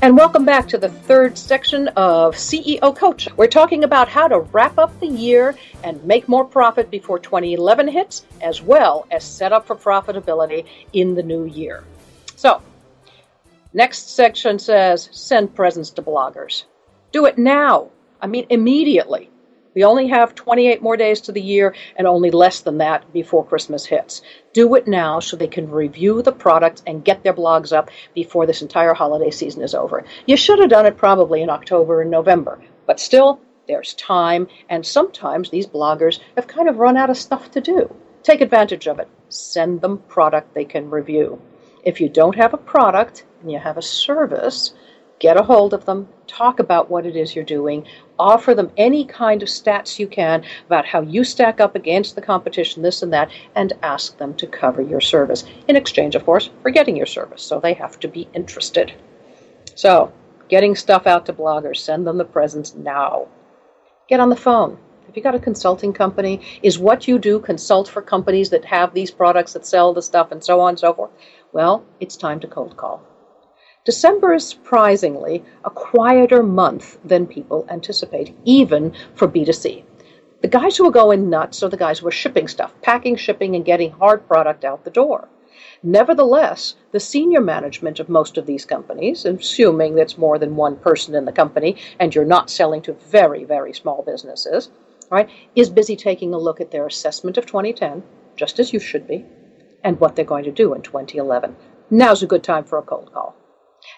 And 0.02 0.16
welcome 0.16 0.46
back 0.46 0.70
to 0.70 0.78
the 0.78 0.88
third 0.88 1.38
section 1.38 1.90
of 1.90 2.36
CEO 2.36 2.96
Coach. 2.96 3.28
We're 3.36 3.48
talking 3.48 3.84
about 3.84 4.08
how 4.08 4.30
to 4.30 4.40
wrap 4.40 4.78
up 4.78 4.98
the 5.02 5.08
year 5.08 5.58
and 5.84 6.02
make 6.06 6.30
more 6.30 6.46
profit 6.46 6.90
before 6.90 7.20
2011 7.20 7.90
hits, 7.90 8.26
as 8.40 8.62
well 8.62 9.06
as 9.12 9.26
set 9.26 9.52
up 9.52 9.68
for 9.68 9.76
profitability 9.76 10.66
in 10.94 11.14
the 11.14 11.24
new 11.24 11.44
year. 11.44 11.84
So, 12.38 12.62
next 13.74 14.16
section 14.16 14.60
says 14.60 15.10
send 15.12 15.54
presents 15.54 15.90
to 15.90 16.02
bloggers. 16.02 16.64
Do 17.12 17.26
it 17.26 17.38
now. 17.38 17.90
I 18.22 18.28
mean, 18.28 18.46
immediately. 18.50 19.30
We 19.76 19.84
only 19.84 20.08
have 20.08 20.36
28 20.36 20.82
more 20.82 20.98
days 20.98 21.22
to 21.22 21.32
the 21.32 21.42
year 21.42 21.76
and 21.96 22.08
only 22.08 22.32
less 22.32 22.62
than 22.62 22.78
that 22.78 23.12
before 23.12 23.46
Christmas 23.46 23.86
hits. 23.86 24.22
Do 24.54 24.76
it 24.76 24.88
now 24.88 25.20
so 25.20 25.36
they 25.36 25.48
can 25.48 25.70
review 25.70 26.22
the 26.22 26.32
products 26.32 26.84
and 26.86 27.04
get 27.04 27.24
their 27.24 27.34
blogs 27.34 27.76
up 27.76 27.90
before 28.14 28.46
this 28.46 28.62
entire 28.62 28.94
holiday 28.94 29.32
season 29.32 29.64
is 29.64 29.74
over. 29.74 30.06
You 30.26 30.38
should 30.38 30.60
have 30.60 30.70
done 30.70 30.86
it 30.86 30.98
probably 30.98 31.42
in 31.42 31.50
October 31.50 32.02
and 32.02 32.12
November, 32.12 32.60
but 32.86 33.00
still, 33.00 33.40
there's 33.68 33.94
time, 33.94 34.48
and 34.70 34.86
sometimes 34.86 35.50
these 35.50 35.68
bloggers 35.68 36.20
have 36.36 36.48
kind 36.48 36.68
of 36.68 36.78
run 36.78 36.98
out 36.98 37.10
of 37.10 37.18
stuff 37.18 37.50
to 37.52 37.62
do. 37.62 37.96
Take 38.22 38.42
advantage 38.42 38.88
of 38.88 39.00
it. 39.00 39.08
Send 39.30 39.82
them 39.82 40.00
product 40.08 40.54
they 40.54 40.66
can 40.66 40.90
review. 40.90 41.42
If 41.84 42.00
you 42.00 42.10
don't 42.10 42.36
have 42.36 42.54
a 42.54 42.58
product 42.58 43.26
and 43.42 43.52
you 43.52 43.60
have 43.60 43.78
a 43.78 43.82
service, 43.82 44.74
get 45.24 45.38
a 45.38 45.44
hold 45.44 45.74
of 45.74 45.86
them, 45.86 46.06
talk 46.28 46.60
about 46.60 46.92
what 46.92 47.06
it 47.06 47.16
is 47.16 47.34
you're 47.34 47.46
doing, 47.46 47.88
offer 48.20 48.54
them 48.54 48.70
any 48.76 49.06
kind 49.06 49.42
of 49.42 49.48
stats 49.48 49.98
you 49.98 50.06
can 50.06 50.44
about 50.66 50.86
how 50.86 51.00
you 51.00 51.24
stack 51.24 51.62
up 51.62 51.76
against 51.76 52.14
the 52.14 52.22
competition, 52.22 52.84
this 52.84 53.02
and 53.02 53.14
that, 53.14 53.32
and 53.56 53.72
ask 53.82 54.18
them 54.18 54.34
to 54.34 54.46
cover 54.46 54.82
your 54.82 55.00
service. 55.00 55.46
In 55.70 55.78
exchange, 55.78 56.16
of 56.16 56.26
course, 56.26 56.50
for 56.62 56.72
getting 56.72 56.98
your 56.98 57.06
service, 57.06 57.42
so 57.42 57.58
they 57.58 57.74
have 57.74 57.98
to 58.02 58.10
be 58.10 58.28
interested. 58.34 58.92
So, 59.76 60.12
getting 60.50 60.76
stuff 60.76 61.08
out 61.08 61.26
to 61.28 61.34
bloggers, 61.34 61.78
send 61.78 62.06
them 62.06 62.18
the 62.18 62.26
presents 62.26 62.76
now. 62.76 63.30
Get 64.10 64.20
on 64.20 64.30
the 64.30 64.36
phone. 64.36 64.78
If 65.08 65.16
you 65.16 65.24
got 65.24 65.36
a 65.36 65.40
consulting 65.40 65.94
company? 65.94 66.42
Is 66.64 66.78
what 66.78 67.08
you 67.08 67.18
do 67.18 67.40
consult 67.40 67.88
for 67.88 68.02
companies 68.02 68.50
that 68.50 68.66
have 68.66 68.94
these 68.94 69.10
products 69.10 69.54
that 69.54 69.66
sell 69.66 69.94
the 69.94 70.02
stuff 70.02 70.34
and 70.34 70.44
so 70.44 70.60
on 70.60 70.70
and 70.70 70.80
so 70.80 70.94
forth? 70.94 71.12
Well, 71.54 71.86
it's 72.02 72.18
time 72.18 72.42
to 72.42 72.48
cold 72.48 72.76
call. 72.76 73.02
December 73.86 74.34
is 74.34 74.48
surprisingly 74.48 75.44
a 75.66 75.70
quieter 75.70 76.42
month 76.42 76.98
than 77.04 77.28
people 77.28 77.66
anticipate, 77.70 78.34
even 78.46 78.94
for 79.14 79.28
B2C. 79.28 79.84
The 80.42 80.48
guys 80.48 80.78
who 80.78 80.88
are 80.88 80.92
going 80.92 81.30
nuts 81.30 81.62
are 81.64 81.70
the 81.70 81.76
guys 81.76 82.00
who 82.00 82.08
are 82.08 82.12
shipping 82.12 82.48
stuff, 82.48 82.74
packing, 82.82 83.18
shipping, 83.18 83.58
and 83.58 83.66
getting 83.66 83.92
hard 83.92 84.26
product 84.26 84.64
out 84.64 84.86
the 84.86 84.90
door. 84.90 85.28
Nevertheless, 85.84 86.76
the 86.94 87.00
senior 87.02 87.42
management 87.42 88.00
of 88.00 88.08
most 88.08 88.38
of 88.38 88.46
these 88.46 88.64
companies, 88.64 89.26
assuming 89.26 89.96
that's 89.96 90.18
more 90.18 90.40
than 90.40 90.56
one 90.56 90.78
person 90.78 91.14
in 91.14 91.26
the 91.26 91.34
company 91.34 91.76
and 92.00 92.16
you're 92.16 92.24
not 92.24 92.50
selling 92.50 92.82
to 92.84 92.94
very, 92.94 93.44
very 93.44 93.74
small 93.74 94.02
businesses, 94.02 94.70
right, 95.10 95.30
is 95.56 95.70
busy 95.70 95.98
taking 95.98 96.34
a 96.34 96.38
look 96.38 96.62
at 96.62 96.72
their 96.72 96.88
assessment 96.88 97.38
of 97.38 97.46
2010, 97.46 98.02
just 98.38 98.60
as 98.60 98.72
you 98.72 98.80
should 98.80 99.06
be, 99.06 99.26
and 99.84 100.00
what 100.00 100.16
they're 100.16 100.24
going 100.24 100.46
to 100.46 100.52
do 100.54 100.74
in 100.74 100.82
2011. 100.82 101.54
Now's 101.90 102.24
a 102.24 102.28
good 102.28 102.44
time 102.44 102.64
for 102.64 102.78
a 102.78 102.82
cold 102.82 103.12
call. 103.14 103.36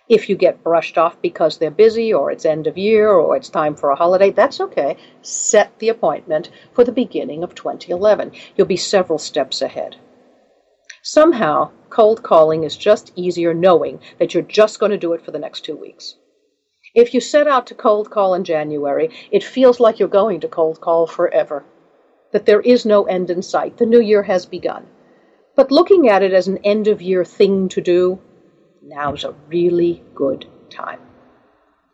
If 0.07 0.29
you 0.29 0.35
get 0.35 0.63
brushed 0.63 0.97
off 0.97 1.21
because 1.21 1.57
they're 1.57 1.71
busy 1.71 2.13
or 2.13 2.31
it's 2.31 2.45
end 2.45 2.67
of 2.67 2.77
year 2.77 3.09
or 3.09 3.35
it's 3.35 3.49
time 3.49 3.75
for 3.75 3.89
a 3.89 3.95
holiday, 3.95 4.31
that's 4.31 4.59
okay. 4.61 4.97
Set 5.21 5.77
the 5.79 5.89
appointment 5.89 6.49
for 6.73 6.83
the 6.83 6.91
beginning 6.91 7.43
of 7.43 7.55
2011. 7.55 8.31
You'll 8.55 8.67
be 8.67 8.77
several 8.77 9.19
steps 9.19 9.61
ahead. 9.61 9.97
Somehow, 11.01 11.69
cold 11.89 12.23
calling 12.23 12.63
is 12.63 12.75
just 12.75 13.11
easier 13.15 13.53
knowing 13.53 13.99
that 14.17 14.33
you're 14.33 14.41
just 14.41 14.79
going 14.79 14.91
to 14.91 14.97
do 14.97 15.13
it 15.13 15.23
for 15.23 15.31
the 15.31 15.39
next 15.39 15.61
two 15.61 15.75
weeks. 15.75 16.15
If 16.95 17.13
you 17.13 17.19
set 17.19 17.45
out 17.45 17.67
to 17.67 17.75
cold 17.75 18.09
call 18.09 18.33
in 18.33 18.43
January, 18.43 19.09
it 19.29 19.43
feels 19.43 19.79
like 19.79 19.99
you're 19.99 20.07
going 20.07 20.39
to 20.39 20.47
cold 20.47 20.81
call 20.81 21.05
forever. 21.05 21.63
That 22.31 22.45
there 22.45 22.61
is 22.61 22.85
no 22.85 23.03
end 23.03 23.29
in 23.29 23.41
sight. 23.41 23.77
The 23.77 23.85
new 23.85 24.01
year 24.01 24.23
has 24.23 24.45
begun. 24.45 24.87
But 25.55 25.71
looking 25.71 26.09
at 26.09 26.23
it 26.23 26.33
as 26.33 26.47
an 26.47 26.57
end 26.63 26.87
of 26.87 27.01
year 27.01 27.23
thing 27.23 27.69
to 27.69 27.81
do, 27.81 28.19
now's 28.85 29.23
a 29.23 29.33
really 29.47 30.03
good 30.13 30.45
time. 30.69 30.99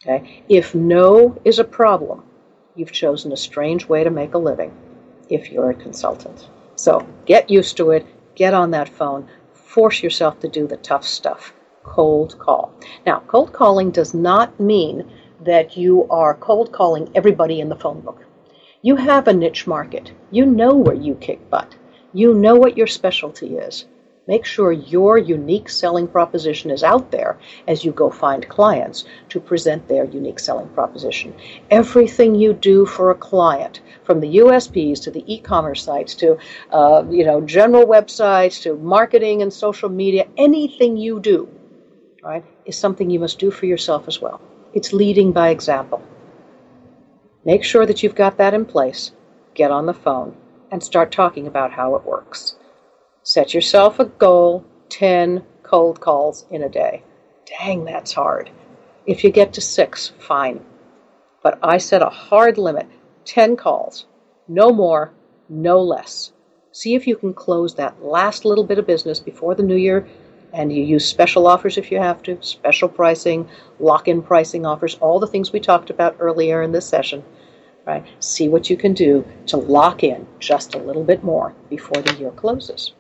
Okay? 0.04 0.44
If 0.50 0.76
no 0.76 1.40
is 1.46 1.58
a 1.58 1.64
problem, 1.64 2.24
you've 2.76 2.92
chosen 2.92 3.32
a 3.32 3.38
strange 3.38 3.88
way 3.88 4.04
to 4.04 4.10
make 4.10 4.34
a 4.34 4.38
living 4.38 4.74
if 5.30 5.50
you're 5.50 5.70
a 5.70 5.76
consultant. 5.76 6.50
So 6.76 7.08
get 7.26 7.50
used 7.50 7.78
to 7.78 7.92
it, 7.92 8.06
get 8.36 8.54
on 8.54 8.72
that 8.72 8.90
phone, 8.90 9.28
force 9.54 10.04
yourself 10.04 10.40
to 10.42 10.50
do 10.50 10.68
the 10.68 10.78
tough 10.78 11.06
stuff. 11.06 11.54
Cold 11.84 12.38
call. 12.38 12.74
Now, 13.06 13.24
cold 13.28 13.54
calling 13.54 13.92
does 13.92 14.14
not 14.14 14.60
mean 14.60 15.10
that 15.44 15.78
you 15.78 16.08
are 16.10 16.36
cold 16.36 16.72
calling 16.72 17.10
everybody 17.16 17.60
in 17.60 17.70
the 17.70 17.76
phone 17.76 18.02
book. 18.02 18.26
You 18.82 18.98
have 18.98 19.28
a 19.28 19.34
niche 19.34 19.66
market. 19.66 20.12
You 20.30 20.46
know 20.46 20.76
where 20.76 20.96
you 20.96 21.16
kick 21.16 21.50
butt. 21.50 21.76
You 22.14 22.34
know 22.34 22.56
what 22.56 22.78
your 22.78 22.88
specialty 22.88 23.58
is. 23.58 23.86
Make 24.28 24.46
sure 24.46 24.72
your 24.72 25.18
unique 25.18 25.68
selling 25.68 26.08
proposition 26.08 26.70
is 26.70 26.84
out 26.84 27.10
there 27.10 27.40
as 27.68 27.84
you 27.84 27.92
go 27.92 28.12
find 28.12 28.48
clients 28.48 29.04
to 29.30 29.40
present 29.40 29.88
their 29.88 30.06
unique 30.06 30.38
selling 30.38 30.70
proposition. 30.70 31.34
Everything 31.72 32.36
you 32.36 32.54
do 32.54 32.86
for 32.86 33.10
a 33.10 33.16
client, 33.16 33.82
from 34.04 34.20
the 34.20 34.38
USPs 34.38 35.02
to 35.04 35.12
the 35.12 35.24
e-commerce 35.26 35.84
sites 35.84 36.14
to 36.16 36.38
uh, 36.72 37.04
you 37.10 37.26
know 37.26 37.42
general 37.42 37.88
websites 37.88 38.62
to 38.62 38.76
marketing 38.76 39.42
and 39.42 39.52
social 39.52 39.90
media, 39.90 40.28
anything 40.38 40.98
you 40.98 41.20
do, 41.20 41.50
right, 42.24 42.46
is 42.66 42.78
something 42.78 43.10
you 43.10 43.20
must 43.20 43.40
do 43.40 43.50
for 43.50 43.66
yourself 43.66 44.08
as 44.08 44.22
well. 44.22 44.40
It's 44.74 44.94
leading 44.94 45.32
by 45.32 45.50
example. 45.50 46.02
Make 47.44 47.64
sure 47.64 47.88
that 47.88 48.04
you've 48.04 48.16
got 48.16 48.38
that 48.38 48.54
in 48.54 48.66
place. 48.66 49.12
Get 49.56 49.72
on 49.72 49.88
the 49.88 49.96
phone 49.96 50.36
and 50.72 50.84
start 50.84 51.12
talking 51.12 51.48
about 51.48 51.72
how 51.72 51.96
it 51.96 52.06
works. 52.06 52.56
Set 53.24 53.54
yourself 53.54 54.00
a 54.00 54.06
goal 54.06 54.66
10 54.90 55.44
cold 55.62 56.02
calls 56.02 56.48
in 56.50 56.64
a 56.64 56.70
day. 56.70 57.04
Dang, 57.46 57.86
that's 57.86 58.14
hard. 58.14 58.50
If 59.06 59.24
you 59.24 59.30
get 59.30 59.54
to 59.54 59.62
six, 59.62 60.12
fine. 60.18 60.66
But 61.44 61.60
I 61.62 61.78
set 61.78 62.02
a 62.02 62.10
hard 62.10 62.58
limit 62.58 62.88
10 63.26 63.58
calls. 63.58 64.08
No 64.48 64.72
more, 64.72 65.14
no 65.48 65.80
less. 65.80 66.32
See 66.72 66.96
if 66.96 67.06
you 67.06 67.16
can 67.16 67.36
close 67.36 67.76
that 67.76 68.04
last 68.04 68.44
little 68.44 68.64
bit 68.64 68.80
of 68.80 68.88
business 68.88 69.20
before 69.20 69.54
the 69.54 69.62
new 69.62 69.76
year. 69.76 70.08
And 70.52 70.74
you 70.74 70.84
use 70.84 71.08
special 71.08 71.46
offers 71.46 71.78
if 71.78 71.92
you 71.92 72.00
have 72.00 72.24
to, 72.24 72.42
special 72.42 72.90
pricing, 72.90 73.48
lock 73.80 74.08
in 74.08 74.24
pricing 74.24 74.66
offers, 74.66 74.96
all 74.96 75.20
the 75.20 75.28
things 75.28 75.52
we 75.52 75.60
talked 75.60 75.92
about 75.92 76.16
earlier 76.20 76.64
in 76.64 76.72
this 76.72 76.88
session. 76.88 77.24
Right? 77.86 78.04
See 78.20 78.50
what 78.50 78.72
you 78.72 78.78
can 78.78 78.94
do 78.94 79.24
to 79.46 79.58
lock 79.58 80.04
in 80.04 80.26
just 80.40 80.74
a 80.74 80.80
little 80.80 81.04
bit 81.04 81.24
more 81.24 81.54
before 81.70 82.02
the 82.02 82.16
year 82.16 82.32
closes. 82.32 82.94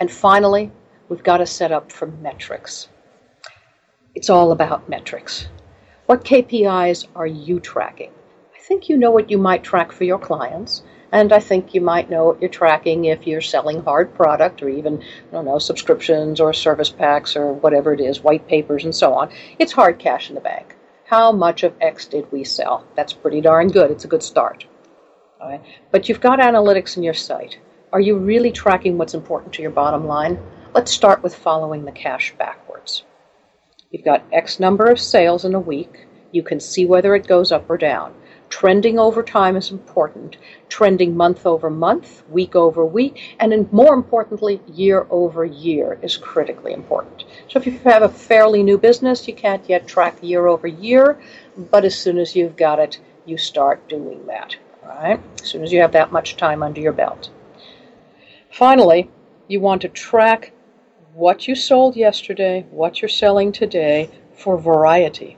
And 0.00 0.10
finally, 0.10 0.72
we've 1.08 1.22
got 1.22 1.36
to 1.36 1.46
set 1.46 1.70
up 1.70 1.92
for 1.92 2.06
metrics. 2.06 2.88
It's 4.14 4.30
all 4.30 4.50
about 4.50 4.88
metrics. 4.88 5.46
What 6.06 6.24
KPIs 6.24 7.06
are 7.14 7.26
you 7.26 7.60
tracking? 7.60 8.10
I 8.56 8.58
think 8.58 8.88
you 8.88 8.96
know 8.96 9.10
what 9.10 9.30
you 9.30 9.36
might 9.38 9.62
track 9.62 9.92
for 9.92 10.04
your 10.04 10.18
clients. 10.18 10.82
And 11.12 11.32
I 11.32 11.40
think 11.40 11.74
you 11.74 11.80
might 11.80 12.08
know 12.08 12.24
what 12.24 12.40
you're 12.40 12.48
tracking 12.48 13.04
if 13.06 13.26
you're 13.26 13.40
selling 13.40 13.82
hard 13.82 14.14
product 14.14 14.62
or 14.62 14.68
even, 14.68 15.02
I 15.02 15.32
don't 15.32 15.44
know, 15.44 15.58
subscriptions 15.58 16.40
or 16.40 16.52
service 16.52 16.88
packs 16.88 17.36
or 17.36 17.52
whatever 17.52 17.92
it 17.92 18.00
is, 18.00 18.22
white 18.22 18.46
papers 18.46 18.84
and 18.84 18.94
so 18.94 19.12
on. 19.12 19.28
It's 19.58 19.72
hard 19.72 19.98
cash 19.98 20.28
in 20.28 20.34
the 20.34 20.40
bank. 20.40 20.76
How 21.04 21.32
much 21.32 21.64
of 21.64 21.74
X 21.80 22.06
did 22.06 22.30
we 22.30 22.44
sell? 22.44 22.86
That's 22.94 23.12
pretty 23.12 23.40
darn 23.40 23.68
good. 23.68 23.90
It's 23.90 24.04
a 24.04 24.08
good 24.08 24.22
start. 24.22 24.66
But 25.90 26.08
you've 26.08 26.20
got 26.20 26.38
analytics 26.38 26.96
in 26.96 27.02
your 27.02 27.14
site. 27.14 27.58
Are 27.92 28.00
you 28.00 28.16
really 28.16 28.52
tracking 28.52 28.98
what's 28.98 29.14
important 29.14 29.52
to 29.54 29.62
your 29.62 29.72
bottom 29.72 30.06
line? 30.06 30.38
Let's 30.72 30.92
start 30.92 31.24
with 31.24 31.34
following 31.34 31.84
the 31.84 31.90
cash 31.90 32.32
backwards. 32.38 33.02
You've 33.90 34.04
got 34.04 34.22
X 34.30 34.60
number 34.60 34.88
of 34.88 35.00
sales 35.00 35.44
in 35.44 35.56
a 35.56 35.60
week. 35.60 36.06
You 36.30 36.44
can 36.44 36.60
see 36.60 36.86
whether 36.86 37.16
it 37.16 37.26
goes 37.26 37.50
up 37.50 37.68
or 37.68 37.76
down. 37.76 38.14
Trending 38.48 39.00
over 39.00 39.24
time 39.24 39.56
is 39.56 39.72
important. 39.72 40.36
Trending 40.68 41.16
month 41.16 41.44
over 41.44 41.68
month, 41.68 42.22
week 42.30 42.54
over 42.54 42.86
week, 42.86 43.34
and 43.40 43.72
more 43.72 43.92
importantly, 43.92 44.60
year 44.68 45.08
over 45.10 45.44
year 45.44 45.98
is 46.00 46.16
critically 46.16 46.72
important. 46.72 47.24
So 47.48 47.58
if 47.58 47.66
you 47.66 47.76
have 47.80 48.02
a 48.02 48.08
fairly 48.08 48.62
new 48.62 48.78
business, 48.78 49.26
you 49.26 49.34
can't 49.34 49.68
yet 49.68 49.88
track 49.88 50.22
year 50.22 50.46
over 50.46 50.68
year, 50.68 51.20
but 51.56 51.84
as 51.84 51.98
soon 51.98 52.18
as 52.18 52.36
you've 52.36 52.56
got 52.56 52.78
it, 52.78 53.00
you 53.26 53.36
start 53.36 53.88
doing 53.88 54.26
that. 54.26 54.54
Right? 54.84 55.20
As 55.42 55.48
soon 55.48 55.64
as 55.64 55.72
you 55.72 55.80
have 55.80 55.92
that 55.92 56.12
much 56.12 56.36
time 56.36 56.62
under 56.62 56.80
your 56.80 56.92
belt. 56.92 57.30
Finally, 58.50 59.08
you 59.46 59.60
want 59.60 59.80
to 59.80 59.88
track 59.88 60.52
what 61.14 61.46
you 61.46 61.54
sold 61.54 61.94
yesterday, 61.94 62.66
what 62.72 63.00
you're 63.00 63.08
selling 63.08 63.52
today 63.52 64.10
for 64.32 64.58
variety. 64.58 65.36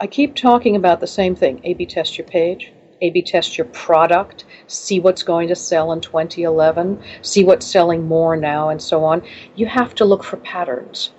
I 0.00 0.06
keep 0.06 0.34
talking 0.34 0.74
about 0.74 1.00
the 1.00 1.06
same 1.06 1.36
thing. 1.36 1.60
A 1.64 1.74
B 1.74 1.84
test 1.84 2.16
your 2.16 2.26
page, 2.26 2.72
A 3.02 3.10
B 3.10 3.20
test 3.20 3.58
your 3.58 3.66
product, 3.66 4.46
see 4.66 4.98
what's 4.98 5.22
going 5.22 5.48
to 5.48 5.54
sell 5.54 5.92
in 5.92 6.00
2011, 6.00 7.02
see 7.20 7.44
what's 7.44 7.66
selling 7.66 8.08
more 8.08 8.34
now, 8.34 8.70
and 8.70 8.80
so 8.80 9.04
on. 9.04 9.22
You 9.54 9.66
have 9.66 9.94
to 9.96 10.06
look 10.06 10.24
for 10.24 10.38
patterns 10.38 11.10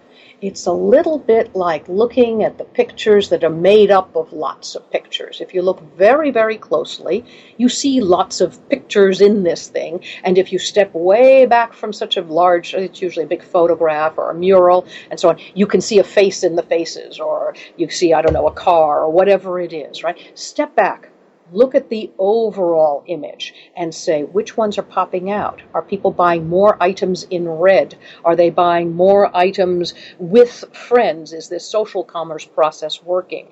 it's 0.44 0.66
a 0.66 0.74
little 0.74 1.18
bit 1.18 1.56
like 1.56 1.88
looking 1.88 2.44
at 2.44 2.58
the 2.58 2.66
pictures 2.66 3.30
that 3.30 3.46
are 3.46 3.50
made 3.50 3.90
up 3.90 4.14
of 4.14 4.34
lots 4.34 4.76
of 4.76 4.92
pictures. 4.92 5.40
If 5.40 5.54
you 5.54 5.62
look 5.62 5.82
very, 5.96 6.32
very 6.32 6.58
closely, 6.58 7.24
you 7.56 7.70
see 7.70 8.02
lots 8.02 8.42
of 8.42 8.60
pictures 8.68 9.22
in 9.22 9.44
this 9.44 9.70
thing. 9.70 10.04
And 10.26 10.38
if 10.38 10.52
you 10.52 10.60
step 10.60 10.94
way 10.94 11.46
back 11.46 11.74
from 11.74 11.94
such 11.94 12.18
a 12.18 12.22
large, 12.24 12.74
it's 12.74 13.02
usually 13.02 13.24
a 13.24 13.30
big 13.30 13.42
photograph 13.42 14.18
or 14.18 14.32
a 14.32 14.36
mural 14.36 14.86
and 15.10 15.18
so 15.18 15.30
on, 15.30 15.40
you 15.56 15.66
can 15.66 15.80
see 15.80 16.00
a 16.00 16.04
face 16.04 16.44
in 16.44 16.58
the 16.58 16.64
faces, 16.64 17.22
or 17.22 17.56
you 17.78 17.90
see, 17.90 18.14
I 18.14 18.22
don't 18.22 18.34
know, 18.34 18.48
a 18.48 18.52
car 18.52 19.00
or 19.02 19.10
whatever 19.10 19.62
it 19.62 19.72
is, 19.72 20.04
right? 20.04 20.20
Step 20.36 20.76
back 20.76 21.12
look 21.54 21.76
at 21.76 21.89
the 21.89 22.12
overall 22.18 23.04
image 23.08 23.54
and 23.78 23.94
say 23.94 24.24
which 24.24 24.58
ones 24.58 24.78
are 24.78 24.84
popping 24.84 25.30
out. 25.30 25.62
Are 25.74 25.82
people 25.82 26.12
buying 26.12 26.50
more 26.50 26.78
items 26.82 27.24
in 27.30 27.48
red? 27.48 27.96
Are 28.26 28.36
they 28.36 28.50
buying 28.50 28.94
more 28.94 29.36
items 29.36 29.94
with 30.18 30.66
friends? 30.74 31.32
Is 31.32 31.50
this 31.50 31.66
social 31.66 32.04
commerce 32.04 32.46
process 32.46 33.04
working? 33.04 33.48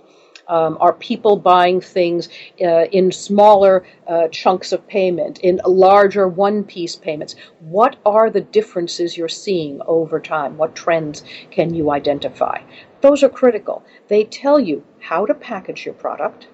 Um, 0.47 0.77
are 0.81 0.93
people 0.93 1.37
buying 1.37 1.79
things 1.79 2.27
uh, 2.61 2.85
in 2.85 3.11
smaller 3.11 3.85
uh, 4.07 4.27
chunks 4.29 4.71
of 4.73 4.85
payment, 4.87 5.39
in 5.39 5.61
larger 5.65 6.27
one 6.27 6.63
piece 6.63 6.95
payments? 6.95 7.35
What 7.59 7.95
are 8.05 8.29
the 8.29 8.41
differences 8.41 9.15
you're 9.15 9.29
seeing 9.29 9.81
over 9.85 10.19
time? 10.19 10.57
What 10.57 10.75
trends 10.75 11.23
can 11.51 11.73
you 11.73 11.91
identify? 11.91 12.61
Those 13.01 13.23
are 13.23 13.29
critical. 13.29 13.83
They 14.09 14.25
tell 14.25 14.59
you 14.59 14.83
how 14.99 15.25
to 15.25 15.33
package 15.33 15.85
your 15.85 15.93
product, 15.93 16.47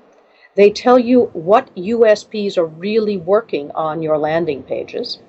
they 0.57 0.71
tell 0.71 0.99
you 0.99 1.25
what 1.33 1.73
USPs 1.75 2.57
are 2.57 2.65
really 2.65 3.15
working 3.15 3.71
on 3.71 4.01
your 4.01 4.17
landing 4.17 4.63
pages. 4.63 5.19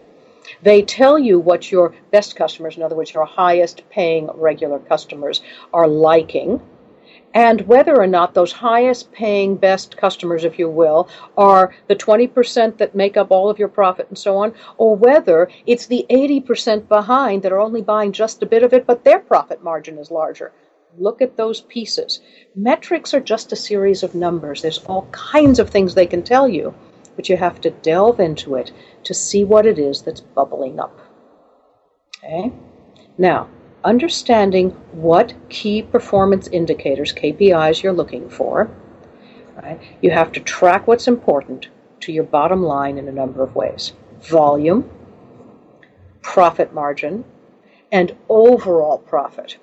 They 0.63 0.81
tell 0.81 1.19
you 1.19 1.39
what 1.39 1.71
your 1.71 1.95
best 2.11 2.35
customers, 2.35 2.79
in 2.79 2.83
other 2.83 2.97
words, 2.97 3.13
your 3.13 3.27
highest 3.27 3.89
paying 3.91 4.31
regular 4.35 4.79
customers, 4.79 5.43
are 5.73 5.87
liking, 5.87 6.63
and 7.35 7.61
whether 7.69 8.01
or 8.01 8.07
not 8.07 8.33
those 8.33 8.53
highest 8.53 9.13
paying 9.13 9.57
best 9.57 9.99
customers, 9.99 10.45
if 10.45 10.59
you 10.59 10.71
will, 10.71 11.11
are 11.37 11.75
the 11.89 11.95
20% 11.95 12.79
that 12.79 12.95
make 12.95 13.19
up 13.19 13.31
all 13.31 13.51
of 13.51 13.59
your 13.59 13.69
profit 13.69 14.09
and 14.09 14.17
so 14.17 14.39
on, 14.39 14.55
or 14.79 14.97
whether 14.97 15.51
it's 15.67 15.87
the 15.87 16.07
80% 16.09 16.89
behind 16.89 17.43
that 17.43 17.53
are 17.53 17.61
only 17.61 17.83
buying 17.83 18.13
just 18.13 18.43
a 18.43 18.47
bit 18.47 18.63
of 18.63 18.73
it, 18.73 18.87
but 18.87 19.05
their 19.05 19.19
profit 19.19 19.63
margin 19.63 19.99
is 19.99 20.11
larger. 20.11 20.53
Look 20.99 21.23
at 21.23 21.37
those 21.37 21.61
pieces. 21.61 22.21
Metrics 22.55 23.15
are 23.15 23.21
just 23.21 23.53
a 23.53 23.57
series 23.57 24.03
of 24.03 24.15
numbers. 24.15 24.63
There's 24.63 24.85
all 24.85 25.07
kinds 25.13 25.59
of 25.59 25.71
things 25.71 25.95
they 25.95 26.07
can 26.07 26.23
tell 26.23 26.49
you, 26.49 26.75
but 27.15 27.29
you 27.29 27.37
have 27.37 27.61
to 27.61 27.71
delve 27.71 28.19
into 28.21 28.57
it 28.57 28.73
to 29.05 29.15
see 29.15 29.45
what 29.45 29.67
it 29.67 29.79
is 29.79 30.03
that's 30.03 30.21
bubbling 30.21 30.81
up. 30.81 30.99
Okay? 32.19 32.53
Now, 33.17 33.49
understanding 33.85 34.71
what 34.93 35.35
key 35.49 35.83
performance 35.83 36.49
indicators, 36.49 37.13
KPIs, 37.13 37.83
you're 37.83 37.93
looking 37.93 38.29
for, 38.29 38.69
right? 39.63 39.81
You 40.03 40.11
have 40.11 40.33
to 40.33 40.41
track 40.41 40.87
what's 40.87 41.09
important 41.09 41.69
to 42.01 42.13
your 42.13 42.25
bottom 42.25 42.63
line 42.63 42.99
in 42.99 43.09
a 43.09 43.13
number 43.13 43.43
of 43.43 43.55
ways. 43.55 43.93
Volume, 44.21 44.91
profit 46.23 46.75
margin, 46.75 47.25
and 47.93 48.17
overall 48.29 48.99
profit. 48.99 49.57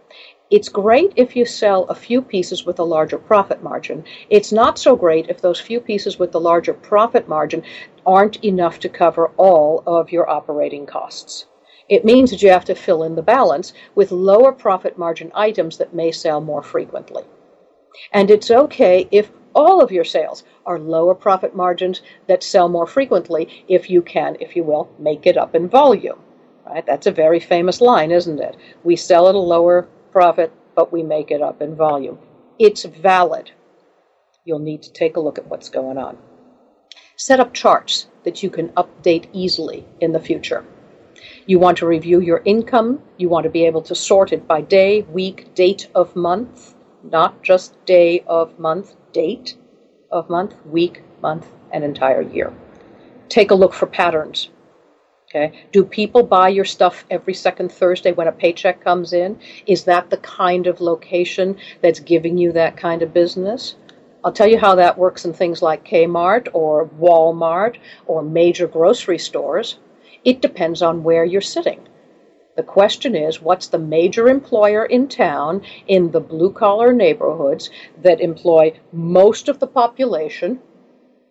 It's 0.51 0.69
great 0.69 1.11
if 1.15 1.35
you 1.35 1.43
sell 1.43 1.85
a 1.85 1.95
few 1.95 2.21
pieces 2.21 2.67
with 2.67 2.77
a 2.77 2.83
larger 2.83 3.17
profit 3.17 3.63
margin. 3.63 4.03
It's 4.29 4.51
not 4.51 4.77
so 4.77 4.95
great 4.95 5.27
if 5.27 5.41
those 5.41 5.59
few 5.59 5.79
pieces 5.79 6.19
with 6.19 6.31
the 6.31 6.39
larger 6.39 6.73
profit 6.73 7.27
margin 7.27 7.63
aren't 8.05 8.43
enough 8.45 8.79
to 8.81 8.89
cover 8.89 9.31
all 9.37 9.81
of 9.87 10.11
your 10.11 10.29
operating 10.29 10.85
costs. 10.85 11.47
It 11.89 12.05
means 12.05 12.29
that 12.29 12.43
you 12.43 12.51
have 12.51 12.65
to 12.65 12.75
fill 12.75 13.01
in 13.01 13.15
the 13.15 13.23
balance 13.23 13.73
with 13.95 14.11
lower 14.11 14.51
profit 14.51 14.99
margin 14.99 15.31
items 15.33 15.77
that 15.77 15.95
may 15.95 16.11
sell 16.11 16.41
more 16.41 16.61
frequently. 16.61 17.23
And 18.11 18.29
it's 18.29 18.51
okay 18.51 19.07
if 19.09 19.31
all 19.55 19.81
of 19.81 19.91
your 19.91 20.03
sales 20.03 20.43
are 20.63 20.77
lower 20.77 21.15
profit 21.15 21.55
margins 21.55 22.03
that 22.27 22.43
sell 22.43 22.69
more 22.69 22.85
frequently 22.85 23.63
if 23.67 23.89
you 23.89 24.03
can, 24.03 24.37
if 24.39 24.55
you 24.55 24.63
will, 24.63 24.89
make 24.99 25.25
it 25.25 25.37
up 25.37 25.55
in 25.55 25.69
volume. 25.69 26.19
Right? 26.67 26.85
That's 26.85 27.07
a 27.07 27.11
very 27.11 27.39
famous 27.39 27.81
line, 27.81 28.11
isn't 28.11 28.39
it? 28.39 28.55
We 28.83 28.95
sell 28.95 29.27
at 29.27 29.35
a 29.35 29.39
lower 29.39 29.87
profit, 30.15 30.49
but 30.75 30.93
we 30.93 31.03
make 31.03 31.29
it 31.29 31.41
up 31.41 31.61
in 31.61 31.75
volume. 31.75 32.17
It's 32.57 32.85
valid. 32.85 33.51
You'll 34.45 34.59
need 34.59 34.81
to 34.83 34.93
take 34.93 35.17
a 35.17 35.19
look 35.19 35.37
at 35.37 35.47
what's 35.47 35.67
going 35.67 35.97
on. 35.97 36.17
Set 37.17 37.41
up 37.41 37.53
charts 37.53 38.07
that 38.23 38.41
you 38.41 38.49
can 38.49 38.69
update 38.69 39.27
easily 39.33 39.85
in 39.99 40.13
the 40.13 40.19
future. 40.21 40.63
You 41.45 41.59
want 41.59 41.79
to 41.79 41.85
review 41.85 42.21
your 42.21 42.41
income. 42.45 43.01
You 43.17 43.27
want 43.27 43.43
to 43.43 43.49
be 43.49 43.65
able 43.65 43.81
to 43.81 43.93
sort 43.93 44.31
it 44.31 44.47
by 44.47 44.61
day, 44.61 45.01
week, 45.01 45.53
date 45.53 45.89
of 45.93 46.15
month, 46.15 46.75
not 47.03 47.43
just 47.43 47.73
day 47.85 48.23
of 48.25 48.57
month, 48.57 48.95
date 49.11 49.57
of 50.09 50.29
month, 50.29 50.55
week, 50.65 51.03
month, 51.21 51.45
and 51.73 51.83
entire 51.83 52.21
year. 52.21 52.53
Take 53.27 53.51
a 53.51 53.55
look 53.55 53.73
for 53.73 53.85
patterns. 53.85 54.49
Okay. 55.35 55.67
Do 55.73 55.83
people 55.83 56.23
buy 56.23 56.47
your 56.47 56.63
stuff 56.63 57.03
every 57.09 57.33
second 57.33 57.69
Thursday 57.69 58.13
when 58.13 58.29
a 58.29 58.31
paycheck 58.31 58.81
comes 58.81 59.11
in? 59.11 59.37
Is 59.67 59.83
that 59.83 60.09
the 60.09 60.15
kind 60.17 60.65
of 60.65 60.79
location 60.79 61.57
that's 61.81 61.99
giving 61.99 62.37
you 62.37 62.53
that 62.53 62.77
kind 62.77 63.01
of 63.01 63.13
business? 63.13 63.75
I'll 64.23 64.31
tell 64.31 64.47
you 64.47 64.57
how 64.57 64.75
that 64.75 64.97
works 64.97 65.25
in 65.25 65.33
things 65.33 65.61
like 65.61 65.83
Kmart 65.83 66.47
or 66.53 66.87
Walmart 66.87 67.75
or 68.05 68.21
major 68.21 68.65
grocery 68.65 69.17
stores. 69.17 69.77
It 70.23 70.41
depends 70.41 70.81
on 70.81 71.03
where 71.03 71.25
you're 71.25 71.41
sitting. 71.41 71.85
The 72.55 72.63
question 72.63 73.13
is 73.13 73.41
what's 73.41 73.67
the 73.67 73.77
major 73.77 74.29
employer 74.29 74.85
in 74.85 75.09
town 75.09 75.63
in 75.87 76.11
the 76.11 76.21
blue 76.21 76.49
collar 76.49 76.93
neighborhoods 76.93 77.69
that 78.01 78.21
employ 78.21 78.71
most 78.93 79.49
of 79.49 79.59
the 79.59 79.67
population, 79.67 80.61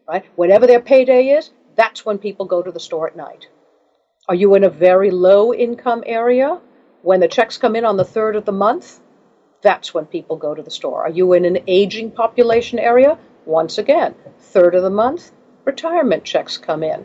right? 0.07 0.27
Whatever 0.37 0.67
their 0.67 0.81
payday 0.81 1.29
is, 1.29 1.53
that's 1.75 2.05
when 2.05 2.19
people 2.19 2.45
go 2.45 2.61
to 2.61 2.71
the 2.71 2.79
store 2.79 3.07
at 3.07 3.17
night. 3.17 3.49
Are 4.27 4.35
you 4.35 4.55
in 4.55 4.65
a 4.65 4.71
very 4.71 5.11
low 5.11 5.53
income 5.53 6.03
area? 6.07 6.59
When 7.03 7.21
the 7.21 7.29
checks 7.29 7.59
come 7.59 7.77
in 7.77 7.85
on 7.85 7.99
the 7.99 8.07
third 8.07 8.37
of 8.37 8.47
the 8.47 8.53
month, 8.53 9.01
that's 9.61 9.93
when 9.93 10.07
people 10.07 10.37
go 10.37 10.55
to 10.55 10.63
the 10.63 10.71
store. 10.71 11.03
Are 11.03 11.11
you 11.11 11.35
in 11.35 11.45
an 11.45 11.59
aging 11.67 12.11
population 12.11 12.79
area? 12.79 13.19
Once 13.45 13.77
again, 13.77 14.15
third 14.39 14.75
of 14.75 14.83
the 14.83 14.89
month, 14.89 15.33
retirement 15.67 16.25
checks 16.25 16.57
come 16.57 16.83
in. 16.83 17.05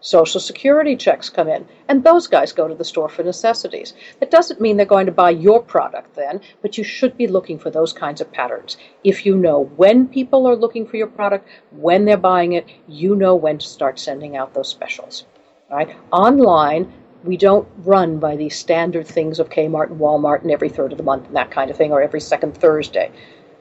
Social 0.00 0.40
Security 0.40 0.94
checks 0.94 1.30
come 1.30 1.48
in, 1.48 1.66
and 1.88 2.04
those 2.04 2.26
guys 2.26 2.52
go 2.52 2.68
to 2.68 2.74
the 2.74 2.84
store 2.84 3.08
for 3.08 3.22
necessities. 3.22 3.94
That 4.20 4.30
doesn't 4.30 4.60
mean 4.60 4.76
they're 4.76 4.84
going 4.84 5.06
to 5.06 5.12
buy 5.12 5.30
your 5.30 5.62
product 5.62 6.16
then, 6.16 6.42
but 6.60 6.76
you 6.76 6.84
should 6.84 7.16
be 7.16 7.28
looking 7.28 7.58
for 7.58 7.70
those 7.70 7.94
kinds 7.94 8.20
of 8.20 8.30
patterns. 8.30 8.76
If 9.02 9.24
you 9.24 9.38
know 9.38 9.70
when 9.76 10.06
people 10.06 10.46
are 10.46 10.54
looking 10.54 10.86
for 10.86 10.98
your 10.98 11.06
product, 11.06 11.48
when 11.70 12.04
they're 12.04 12.18
buying 12.18 12.52
it, 12.52 12.68
you 12.86 13.16
know 13.16 13.34
when 13.34 13.56
to 13.56 13.66
start 13.66 13.98
sending 13.98 14.36
out 14.36 14.52
those 14.52 14.68
specials. 14.68 15.24
Right? 15.70 15.94
Online, 16.12 16.92
we 17.24 17.36
don't 17.36 17.68
run 17.78 18.18
by 18.18 18.36
these 18.36 18.56
standard 18.56 19.06
things 19.06 19.38
of 19.38 19.50
Kmart 19.50 19.90
and 19.90 20.00
Walmart 20.00 20.42
and 20.42 20.50
every 20.50 20.68
third 20.68 20.92
of 20.92 20.98
the 20.98 21.04
month 21.04 21.26
and 21.26 21.36
that 21.36 21.50
kind 21.50 21.70
of 21.70 21.76
thing, 21.76 21.92
or 21.92 22.00
every 22.00 22.20
second 22.20 22.56
Thursday. 22.56 23.10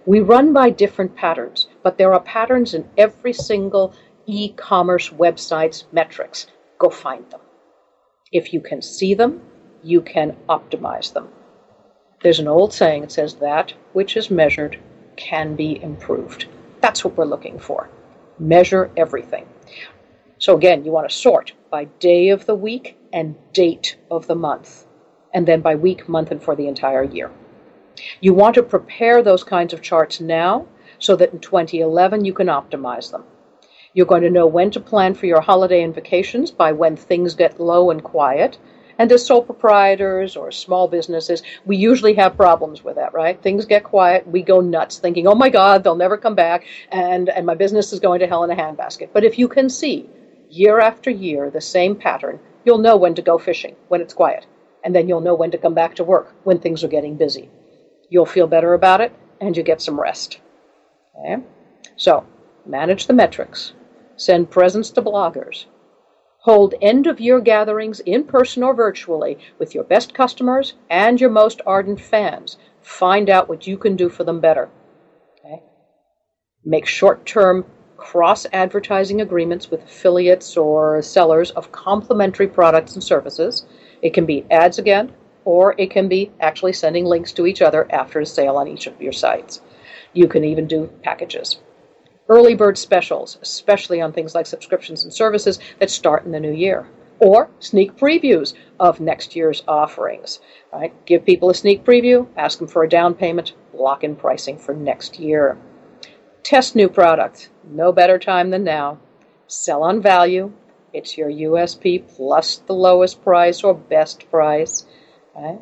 We 0.05 0.21
run 0.21 0.53
by 0.53 0.69
different 0.69 1.15
patterns, 1.15 1.67
but 1.83 1.97
there 1.97 2.13
are 2.13 2.21
patterns 2.21 2.73
in 2.73 2.87
every 2.97 3.33
single 3.33 3.93
e 4.25 4.49
commerce 4.49 5.09
websites' 5.09 5.83
metrics. 5.91 6.47
Go 6.77 6.89
find 6.89 7.29
them. 7.29 7.41
If 8.31 8.53
you 8.53 8.61
can 8.61 8.81
see 8.81 9.13
them, 9.13 9.41
you 9.83 10.01
can 10.01 10.37
optimize 10.47 11.11
them. 11.13 11.27
There's 12.21 12.39
an 12.39 12.47
old 12.47 12.73
saying 12.73 13.01
that 13.01 13.11
says 13.11 13.35
that 13.35 13.73
which 13.93 14.15
is 14.15 14.31
measured 14.31 14.79
can 15.17 15.55
be 15.55 15.81
improved. 15.81 16.45
That's 16.81 17.03
what 17.03 17.17
we're 17.17 17.25
looking 17.25 17.59
for. 17.59 17.89
Measure 18.39 18.91
everything. 18.95 19.45
So 20.39 20.55
again, 20.55 20.85
you 20.85 20.91
want 20.91 21.09
to 21.09 21.15
sort 21.15 21.53
by 21.71 21.85
day 21.99 22.29
of 22.29 22.45
the 22.45 22.55
week 22.55 22.95
and 23.11 23.35
date 23.53 23.97
of 24.11 24.27
the 24.27 24.35
month, 24.35 24.85
and 25.33 25.47
then 25.47 25.61
by 25.61 25.75
week, 25.75 26.07
month, 26.07 26.29
and 26.29 26.41
for 26.41 26.55
the 26.55 26.67
entire 26.67 27.03
year. 27.03 27.31
You 28.21 28.35
want 28.35 28.53
to 28.55 28.63
prepare 28.63 29.23
those 29.23 29.43
kinds 29.43 29.73
of 29.73 29.81
charts 29.81 30.21
now 30.21 30.67
so 30.99 31.15
that 31.15 31.33
in 31.33 31.39
2011 31.39 32.23
you 32.23 32.33
can 32.33 32.47
optimize 32.47 33.09
them. 33.09 33.23
You're 33.93 34.05
going 34.05 34.21
to 34.21 34.29
know 34.29 34.45
when 34.45 34.69
to 34.71 34.79
plan 34.79 35.15
for 35.15 35.25
your 35.25 35.41
holiday 35.41 35.81
and 35.81 35.95
vacations 35.95 36.51
by 36.51 36.71
when 36.71 36.95
things 36.95 37.33
get 37.33 37.59
low 37.59 37.89
and 37.89 38.03
quiet. 38.03 38.59
And 38.99 39.11
as 39.11 39.25
sole 39.25 39.43
proprietors 39.43 40.35
or 40.35 40.51
small 40.51 40.87
businesses, 40.87 41.41
we 41.65 41.77
usually 41.77 42.13
have 42.13 42.37
problems 42.37 42.83
with 42.83 42.95
that, 42.95 43.13
right? 43.13 43.41
Things 43.41 43.65
get 43.65 43.83
quiet, 43.83 44.27
we 44.27 44.43
go 44.43 44.59
nuts 44.59 44.99
thinking, 44.99 45.25
oh 45.25 45.35
my 45.35 45.49
God, 45.49 45.83
they'll 45.83 45.95
never 45.95 46.17
come 46.17 46.35
back, 46.35 46.65
and, 46.91 47.29
and 47.29 47.45
my 47.45 47.55
business 47.55 47.91
is 47.91 47.99
going 47.99 48.19
to 48.19 48.27
hell 48.27 48.43
in 48.43 48.51
a 48.51 48.55
handbasket. 48.55 49.09
But 49.13 49.23
if 49.23 49.39
you 49.39 49.47
can 49.47 49.69
see 49.69 50.07
year 50.49 50.79
after 50.79 51.09
year 51.09 51.49
the 51.49 51.61
same 51.61 51.95
pattern, 51.95 52.39
you'll 52.63 52.77
know 52.77 52.97
when 52.97 53.15
to 53.15 53.21
go 53.21 53.37
fishing 53.37 53.75
when 53.87 54.01
it's 54.01 54.13
quiet. 54.13 54.45
And 54.83 54.95
then 54.95 55.07
you'll 55.07 55.21
know 55.21 55.35
when 55.35 55.51
to 55.51 55.57
come 55.57 55.73
back 55.73 55.95
to 55.95 56.03
work 56.03 56.33
when 56.43 56.59
things 56.59 56.83
are 56.83 56.87
getting 56.87 57.17
busy. 57.17 57.49
You'll 58.09 58.25
feel 58.25 58.47
better 58.47 58.73
about 58.73 59.01
it 59.01 59.13
and 59.41 59.55
you 59.55 59.63
get 59.63 59.81
some 59.81 59.99
rest. 59.99 60.39
Okay? 61.19 61.43
So, 61.95 62.25
manage 62.65 63.07
the 63.07 63.13
metrics, 63.13 63.73
send 64.15 64.49
presents 64.49 64.91
to 64.91 65.01
bloggers, 65.01 65.65
hold 66.39 66.75
end 66.81 67.07
of 67.07 67.19
year 67.19 67.41
gatherings 67.41 67.99
in 68.01 68.23
person 68.23 68.63
or 68.63 68.73
virtually 68.73 69.37
with 69.59 69.75
your 69.75 69.83
best 69.83 70.13
customers 70.13 70.73
and 70.89 71.19
your 71.19 71.29
most 71.29 71.61
ardent 71.65 71.99
fans. 71.99 72.57
Find 72.81 73.29
out 73.29 73.49
what 73.49 73.67
you 73.67 73.77
can 73.77 73.95
do 73.95 74.07
for 74.07 74.23
them 74.23 74.39
better. 74.39 74.69
Okay? 75.43 75.61
Make 76.63 76.85
short 76.85 77.25
term 77.25 77.65
cross 77.97 78.45
advertising 78.53 79.21
agreements 79.21 79.69
with 79.69 79.83
affiliates 79.83 80.55
or 80.55 81.01
sellers 81.01 81.51
of 81.51 81.71
complementary 81.71 82.47
products 82.47 82.93
and 82.93 83.03
services. 83.03 83.65
It 84.01 84.13
can 84.13 84.25
be 84.25 84.45
ads 84.51 84.79
again, 84.79 85.11
or 85.43 85.75
it 85.77 85.89
can 85.89 86.07
be 86.07 86.31
actually 86.39 86.73
sending 86.73 87.05
links 87.05 87.31
to 87.33 87.47
each 87.47 87.61
other 87.61 87.91
after 87.91 88.19
a 88.19 88.25
sale 88.25 88.57
on 88.57 88.67
each 88.67 88.87
of 88.87 89.01
your 89.01 89.11
sites. 89.11 89.61
You 90.13 90.27
can 90.27 90.43
even 90.43 90.67
do 90.67 90.91
packages. 91.03 91.59
Early 92.29 92.55
bird 92.55 92.77
specials, 92.77 93.37
especially 93.41 94.01
on 94.01 94.11
things 94.11 94.35
like 94.35 94.45
subscriptions 94.45 95.03
and 95.03 95.13
services 95.13 95.59
that 95.79 95.89
start 95.89 96.25
in 96.25 96.31
the 96.31 96.39
new 96.39 96.51
year. 96.51 96.87
Or 97.19 97.49
sneak 97.59 97.95
previews 97.95 98.53
of 98.79 98.99
next 98.99 99.35
year's 99.35 99.63
offerings. 99.67 100.39
Right? 100.71 100.93
Give 101.05 101.25
people 101.25 101.49
a 101.49 101.55
sneak 101.55 101.83
preview, 101.83 102.27
ask 102.35 102.59
them 102.59 102.67
for 102.67 102.83
a 102.83 102.89
down 102.89 103.15
payment, 103.15 103.53
lock 103.73 104.03
in 104.03 104.15
pricing 104.15 104.57
for 104.57 104.75
next 104.75 105.17
year. 105.17 105.57
Test 106.47 106.77
new 106.77 106.87
products. 106.87 107.49
No 107.65 107.91
better 107.91 108.17
time 108.17 108.51
than 108.51 108.63
now. 108.63 108.99
Sell 109.47 109.83
on 109.83 110.01
value. 110.01 110.53
It's 110.93 111.17
your 111.17 111.29
USP 111.29 112.07
plus 112.15 112.59
the 112.67 112.71
lowest 112.71 113.21
price 113.21 113.65
or 113.65 113.73
best 113.73 114.31
price. 114.31 114.85
Right? 115.35 115.59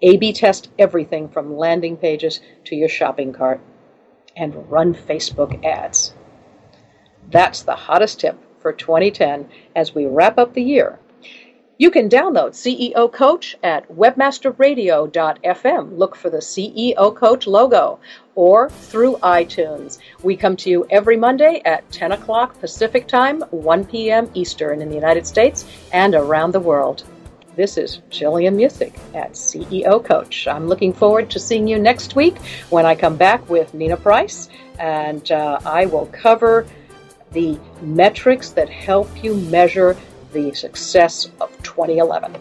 A 0.00 0.16
B 0.16 0.32
test 0.32 0.70
everything 0.78 1.28
from 1.28 1.58
landing 1.58 1.98
pages 1.98 2.40
to 2.64 2.74
your 2.74 2.88
shopping 2.88 3.34
cart 3.34 3.60
and 4.34 4.70
run 4.70 4.94
Facebook 4.94 5.62
ads. 5.62 6.14
That's 7.30 7.60
the 7.60 7.76
hottest 7.76 8.20
tip 8.20 8.38
for 8.62 8.72
2010 8.72 9.50
as 9.76 9.94
we 9.94 10.06
wrap 10.06 10.38
up 10.38 10.54
the 10.54 10.62
year. 10.62 11.00
You 11.76 11.90
can 11.90 12.08
download 12.08 12.52
CEO 12.52 13.12
Coach 13.12 13.56
at 13.64 13.88
webmasterradio.fm. 13.88 15.98
Look 15.98 16.14
for 16.14 16.30
the 16.30 16.38
CEO 16.38 17.16
Coach 17.16 17.48
logo 17.48 17.98
or 18.36 18.70
through 18.70 19.16
iTunes. 19.16 19.98
We 20.22 20.36
come 20.36 20.54
to 20.58 20.70
you 20.70 20.86
every 20.88 21.16
Monday 21.16 21.62
at 21.64 21.90
10 21.90 22.12
o'clock 22.12 22.60
Pacific 22.60 23.08
Time, 23.08 23.40
1 23.50 23.86
p.m. 23.86 24.30
Eastern 24.34 24.82
in 24.82 24.88
the 24.88 24.94
United 24.94 25.26
States 25.26 25.64
and 25.92 26.14
around 26.14 26.52
the 26.52 26.60
world. 26.60 27.02
This 27.56 27.76
is 27.76 28.02
Gillian 28.08 28.56
Muessig 28.56 28.96
at 29.12 29.32
CEO 29.32 30.04
Coach. 30.04 30.46
I'm 30.46 30.68
looking 30.68 30.92
forward 30.92 31.28
to 31.30 31.40
seeing 31.40 31.66
you 31.66 31.80
next 31.80 32.14
week 32.14 32.38
when 32.70 32.86
I 32.86 32.94
come 32.94 33.16
back 33.16 33.50
with 33.50 33.74
Nina 33.74 33.96
Price, 33.96 34.48
and 34.78 35.28
uh, 35.32 35.58
I 35.66 35.86
will 35.86 36.06
cover 36.06 36.68
the 37.32 37.58
metrics 37.82 38.50
that 38.50 38.68
help 38.68 39.24
you 39.24 39.34
measure 39.34 39.96
the 40.34 40.52
success 40.52 41.30
of 41.40 41.50
2011. 41.62 42.36